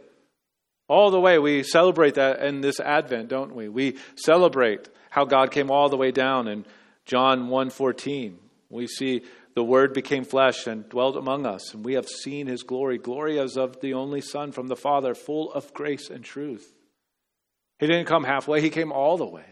all 0.90 1.12
the 1.12 1.20
way, 1.20 1.38
we 1.38 1.62
celebrate 1.62 2.14
that 2.14 2.40
in 2.40 2.62
this 2.62 2.80
Advent, 2.80 3.28
don't 3.28 3.54
we? 3.54 3.68
We 3.68 3.96
celebrate 4.16 4.88
how 5.08 5.24
God 5.24 5.52
came 5.52 5.70
all 5.70 5.88
the 5.88 5.96
way 5.96 6.10
down 6.10 6.48
in 6.48 6.66
John 7.04 7.48
1:14. 7.48 8.38
We 8.70 8.88
see 8.88 9.22
the 9.54 9.62
word 9.62 9.92
became 9.92 10.24
flesh 10.24 10.66
and 10.66 10.88
dwelt 10.88 11.16
among 11.16 11.46
us, 11.46 11.72
and 11.72 11.84
we 11.84 11.94
have 11.94 12.08
seen 12.08 12.48
his 12.48 12.64
glory, 12.64 12.98
glory 12.98 13.38
as 13.38 13.56
of 13.56 13.80
the 13.80 13.94
only 13.94 14.20
Son 14.20 14.50
from 14.50 14.66
the 14.66 14.74
Father, 14.74 15.14
full 15.14 15.52
of 15.52 15.72
grace 15.72 16.10
and 16.10 16.24
truth. 16.24 16.74
He 17.78 17.86
didn't 17.86 18.06
come 18.06 18.24
halfway, 18.24 18.60
he 18.60 18.68
came 18.68 18.90
all 18.90 19.16
the 19.16 19.26
way. 19.26 19.46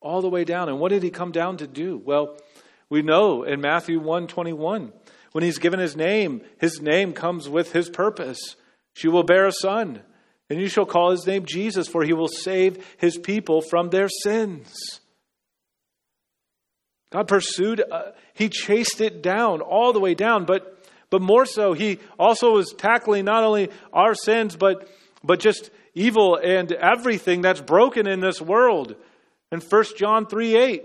All 0.00 0.22
the 0.22 0.30
way 0.30 0.44
down. 0.44 0.70
And 0.70 0.80
what 0.80 0.92
did 0.92 1.02
he 1.02 1.10
come 1.10 1.30
down 1.30 1.58
to 1.58 1.66
do? 1.66 1.98
Well, 1.98 2.38
we 2.88 3.02
know 3.02 3.42
in 3.42 3.60
Matthew 3.60 3.98
121, 3.98 4.94
when 5.32 5.44
he's 5.44 5.58
given 5.58 5.78
his 5.78 5.94
name, 5.94 6.40
his 6.58 6.80
name 6.80 7.12
comes 7.12 7.50
with 7.50 7.72
his 7.72 7.90
purpose. 7.90 8.56
She 8.96 9.08
will 9.08 9.24
bear 9.24 9.46
a 9.46 9.52
son, 9.52 10.00
and 10.48 10.58
you 10.58 10.68
shall 10.68 10.86
call 10.86 11.10
his 11.10 11.26
name 11.26 11.44
Jesus, 11.44 11.86
for 11.86 12.02
he 12.02 12.14
will 12.14 12.28
save 12.28 12.82
his 12.96 13.18
people 13.18 13.60
from 13.60 13.90
their 13.90 14.08
sins. 14.08 15.02
God 17.10 17.28
pursued, 17.28 17.82
uh, 17.92 18.12
he 18.32 18.48
chased 18.48 19.02
it 19.02 19.22
down, 19.22 19.60
all 19.60 19.92
the 19.92 20.00
way 20.00 20.14
down, 20.14 20.46
but, 20.46 20.82
but 21.10 21.20
more 21.20 21.44
so, 21.44 21.74
he 21.74 21.98
also 22.18 22.54
was 22.54 22.72
tackling 22.78 23.26
not 23.26 23.44
only 23.44 23.68
our 23.92 24.14
sins, 24.14 24.56
but, 24.56 24.88
but 25.22 25.40
just 25.40 25.68
evil 25.92 26.36
and 26.36 26.72
everything 26.72 27.42
that's 27.42 27.60
broken 27.60 28.06
in 28.06 28.20
this 28.20 28.40
world. 28.40 28.94
In 29.52 29.60
1 29.60 29.84
John 29.98 30.24
3 30.24 30.56
8, 30.56 30.84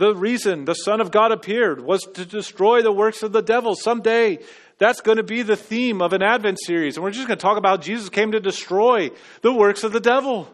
the 0.00 0.14
reason 0.14 0.64
the 0.64 0.74
Son 0.74 1.02
of 1.02 1.10
God 1.10 1.30
appeared 1.30 1.82
was 1.82 2.00
to 2.14 2.24
destroy 2.24 2.80
the 2.80 2.90
works 2.90 3.22
of 3.22 3.32
the 3.32 3.42
devil. 3.42 3.74
Someday 3.76 4.38
that's 4.78 5.02
going 5.02 5.18
to 5.18 5.22
be 5.22 5.42
the 5.42 5.56
theme 5.56 6.00
of 6.00 6.14
an 6.14 6.22
Advent 6.22 6.58
series. 6.58 6.96
And 6.96 7.04
we're 7.04 7.10
just 7.10 7.28
going 7.28 7.38
to 7.38 7.42
talk 7.42 7.58
about 7.58 7.82
Jesus 7.82 8.08
came 8.08 8.32
to 8.32 8.40
destroy 8.40 9.10
the 9.42 9.52
works 9.52 9.84
of 9.84 9.92
the 9.92 10.00
devil. 10.00 10.50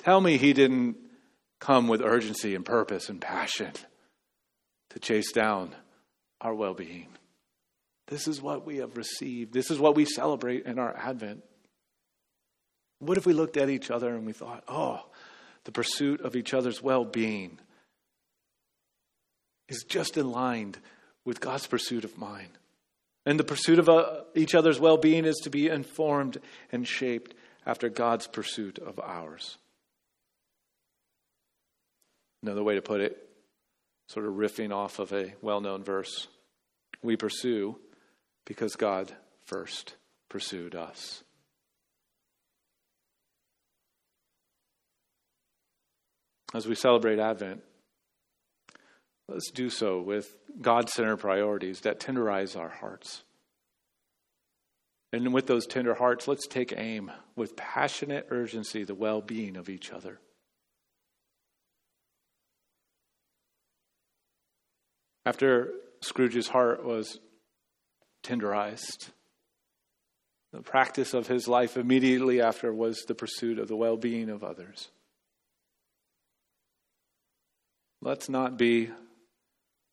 Tell 0.00 0.20
me 0.20 0.36
he 0.36 0.52
didn't 0.52 0.98
come 1.58 1.88
with 1.88 2.02
urgency 2.02 2.54
and 2.54 2.66
purpose 2.66 3.08
and 3.08 3.18
passion 3.18 3.72
to 4.90 4.98
chase 4.98 5.32
down 5.32 5.74
our 6.42 6.54
well 6.54 6.74
being. 6.74 7.08
This 8.08 8.28
is 8.28 8.42
what 8.42 8.66
we 8.66 8.76
have 8.76 8.98
received. 8.98 9.54
This 9.54 9.70
is 9.70 9.78
what 9.78 9.96
we 9.96 10.04
celebrate 10.04 10.66
in 10.66 10.78
our 10.78 10.94
Advent. 10.94 11.42
What 12.98 13.16
if 13.16 13.24
we 13.24 13.32
looked 13.32 13.56
at 13.56 13.70
each 13.70 13.90
other 13.90 14.14
and 14.14 14.26
we 14.26 14.34
thought, 14.34 14.64
oh, 14.68 15.00
the 15.66 15.72
pursuit 15.72 16.20
of 16.20 16.36
each 16.36 16.54
other's 16.54 16.80
well 16.80 17.04
being 17.04 17.58
is 19.68 19.84
just 19.86 20.16
in 20.16 20.30
line 20.30 20.76
with 21.24 21.40
God's 21.40 21.66
pursuit 21.66 22.04
of 22.04 22.16
mine. 22.16 22.50
And 23.26 23.38
the 23.38 23.44
pursuit 23.44 23.80
of 23.80 23.88
uh, 23.88 24.20
each 24.36 24.54
other's 24.54 24.78
well 24.78 24.96
being 24.96 25.24
is 25.24 25.40
to 25.42 25.50
be 25.50 25.66
informed 25.66 26.38
and 26.70 26.86
shaped 26.86 27.34
after 27.66 27.88
God's 27.88 28.28
pursuit 28.28 28.78
of 28.78 29.00
ours. 29.00 29.58
Another 32.44 32.62
way 32.62 32.76
to 32.76 32.82
put 32.82 33.00
it, 33.00 33.28
sort 34.06 34.24
of 34.24 34.34
riffing 34.34 34.72
off 34.72 35.00
of 35.00 35.12
a 35.12 35.34
well 35.42 35.60
known 35.60 35.82
verse 35.82 36.28
we 37.02 37.16
pursue 37.16 37.76
because 38.44 38.76
God 38.76 39.12
first 39.46 39.96
pursued 40.28 40.76
us. 40.76 41.24
As 46.56 46.66
we 46.66 46.74
celebrate 46.74 47.18
Advent, 47.18 47.62
let's 49.28 49.50
do 49.50 49.68
so 49.68 50.00
with 50.00 50.36
God 50.60 50.88
centered 50.88 51.18
priorities 51.18 51.80
that 51.80 52.00
tenderize 52.00 52.58
our 52.58 52.70
hearts. 52.70 53.22
And 55.12 55.32
with 55.32 55.46
those 55.46 55.66
tender 55.66 55.94
hearts, 55.94 56.26
let's 56.26 56.46
take 56.46 56.72
aim 56.76 57.12
with 57.36 57.56
passionate 57.56 58.28
urgency 58.30 58.84
the 58.84 58.94
well 58.94 59.20
being 59.20 59.56
of 59.56 59.68
each 59.68 59.92
other. 59.92 60.18
After 65.24 65.72
Scrooge's 66.00 66.48
heart 66.48 66.84
was 66.84 67.18
tenderized, 68.22 69.10
the 70.52 70.62
practice 70.62 71.14
of 71.14 71.26
his 71.26 71.48
life 71.48 71.76
immediately 71.76 72.40
after 72.40 72.72
was 72.72 73.04
the 73.06 73.14
pursuit 73.14 73.58
of 73.58 73.68
the 73.68 73.76
well 73.76 73.96
being 73.96 74.30
of 74.30 74.44
others. 74.44 74.88
Let's 78.06 78.28
not 78.28 78.56
be 78.56 78.90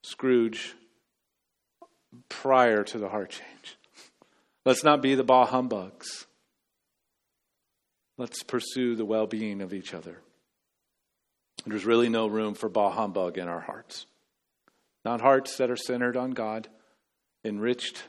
Scrooge 0.03 0.75
prior 2.29 2.83
to 2.83 2.99
the 2.99 3.09
heart 3.09 3.31
change. 3.31 3.79
Let's 4.67 4.83
not 4.83 5.01
be 5.01 5.15
the 5.15 5.23
bah 5.23 5.47
humbugs. 5.47 6.27
Let's 8.19 8.43
pursue 8.43 8.95
the 8.95 9.03
well 9.03 9.25
being 9.25 9.63
of 9.63 9.73
each 9.73 9.95
other. 9.95 10.19
There's 11.65 11.85
really 11.85 12.07
no 12.07 12.27
room 12.27 12.53
for 12.53 12.69
bah 12.69 12.91
humbug 12.91 13.39
in 13.39 13.47
our 13.47 13.61
hearts. 13.61 14.05
Not 15.03 15.19
hearts 15.19 15.57
that 15.57 15.71
are 15.71 15.75
centered 15.75 16.15
on 16.15 16.33
God, 16.33 16.67
enriched 17.43 18.03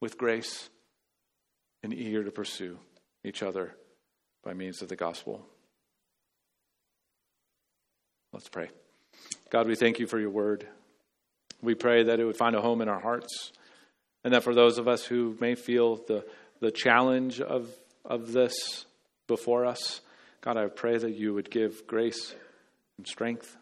with 0.00 0.16
grace, 0.16 0.70
and 1.82 1.92
eager 1.92 2.22
to 2.22 2.30
pursue 2.30 2.78
each 3.24 3.42
other 3.42 3.74
by 4.44 4.54
means 4.54 4.82
of 4.82 4.88
the 4.88 4.94
gospel. 4.94 5.44
Let's 8.36 8.50
pray. 8.50 8.68
God, 9.48 9.66
we 9.66 9.76
thank 9.76 9.98
you 9.98 10.06
for 10.06 10.20
your 10.20 10.28
word. 10.28 10.68
We 11.62 11.74
pray 11.74 12.02
that 12.02 12.20
it 12.20 12.24
would 12.26 12.36
find 12.36 12.54
a 12.54 12.60
home 12.60 12.82
in 12.82 12.88
our 12.90 13.00
hearts, 13.00 13.50
and 14.24 14.34
that 14.34 14.44
for 14.44 14.54
those 14.54 14.76
of 14.76 14.86
us 14.86 15.06
who 15.06 15.38
may 15.40 15.54
feel 15.54 15.96
the, 16.06 16.22
the 16.60 16.70
challenge 16.70 17.40
of, 17.40 17.66
of 18.04 18.32
this 18.32 18.84
before 19.26 19.64
us, 19.64 20.02
God, 20.42 20.58
I 20.58 20.66
pray 20.66 20.98
that 20.98 21.14
you 21.14 21.32
would 21.32 21.50
give 21.50 21.86
grace 21.86 22.34
and 22.98 23.08
strength. 23.08 23.56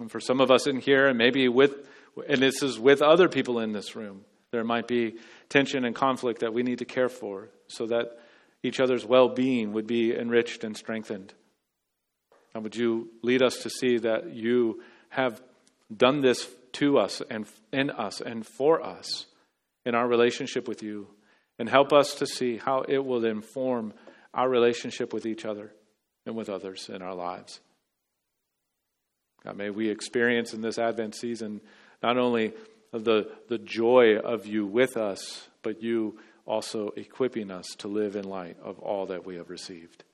And 0.00 0.10
for 0.10 0.18
some 0.18 0.40
of 0.40 0.50
us 0.50 0.66
in 0.66 0.80
here, 0.80 1.06
and 1.06 1.16
maybe 1.16 1.46
with, 1.46 1.88
and 2.28 2.42
this 2.42 2.64
is 2.64 2.80
with 2.80 3.00
other 3.00 3.28
people 3.28 3.60
in 3.60 3.70
this 3.70 3.94
room, 3.94 4.24
there 4.50 4.64
might 4.64 4.88
be 4.88 5.18
tension 5.48 5.84
and 5.84 5.94
conflict 5.94 6.40
that 6.40 6.52
we 6.52 6.64
need 6.64 6.80
to 6.80 6.84
care 6.84 7.08
for 7.08 7.48
so 7.68 7.86
that 7.86 8.18
each 8.60 8.80
other's 8.80 9.04
well 9.04 9.28
being 9.28 9.72
would 9.72 9.86
be 9.86 10.12
enriched 10.12 10.64
and 10.64 10.76
strengthened. 10.76 11.32
And 12.54 12.62
would 12.62 12.76
you 12.76 13.08
lead 13.22 13.42
us 13.42 13.58
to 13.58 13.70
see 13.70 13.98
that 13.98 14.32
you 14.32 14.82
have 15.10 15.42
done 15.94 16.20
this 16.20 16.48
to 16.74 16.98
us 16.98 17.20
and 17.28 17.46
in 17.72 17.90
us 17.90 18.20
and 18.20 18.46
for 18.46 18.82
us 18.82 19.26
in 19.84 19.94
our 19.94 20.08
relationship 20.08 20.66
with 20.66 20.82
you, 20.82 21.06
and 21.58 21.68
help 21.68 21.92
us 21.92 22.14
to 22.14 22.26
see 22.26 22.56
how 22.56 22.80
it 22.88 23.04
will 23.04 23.24
inform 23.24 23.92
our 24.32 24.48
relationship 24.48 25.12
with 25.12 25.26
each 25.26 25.44
other 25.44 25.72
and 26.24 26.34
with 26.34 26.48
others 26.48 26.88
in 26.88 27.02
our 27.02 27.14
lives. 27.14 27.60
God, 29.44 29.56
may 29.56 29.68
we 29.68 29.90
experience 29.90 30.54
in 30.54 30.62
this 30.62 30.78
Advent 30.78 31.14
season 31.14 31.60
not 32.02 32.16
only 32.16 32.54
the, 32.92 33.30
the 33.48 33.58
joy 33.58 34.16
of 34.16 34.46
you 34.46 34.64
with 34.64 34.96
us, 34.96 35.48
but 35.62 35.82
you 35.82 36.18
also 36.46 36.92
equipping 36.96 37.50
us 37.50 37.66
to 37.78 37.88
live 37.88 38.16
in 38.16 38.24
light 38.24 38.56
of 38.62 38.78
all 38.78 39.06
that 39.06 39.26
we 39.26 39.36
have 39.36 39.50
received. 39.50 40.04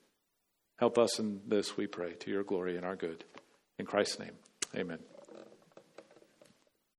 Help 0.80 0.96
us 0.96 1.18
in 1.18 1.42
this, 1.46 1.76
we 1.76 1.86
pray, 1.86 2.14
to 2.14 2.30
your 2.30 2.42
glory 2.42 2.78
and 2.78 2.86
our 2.86 2.96
good. 2.96 3.22
In 3.78 3.84
Christ's 3.84 4.18
name, 4.18 4.32
amen. 4.74 4.98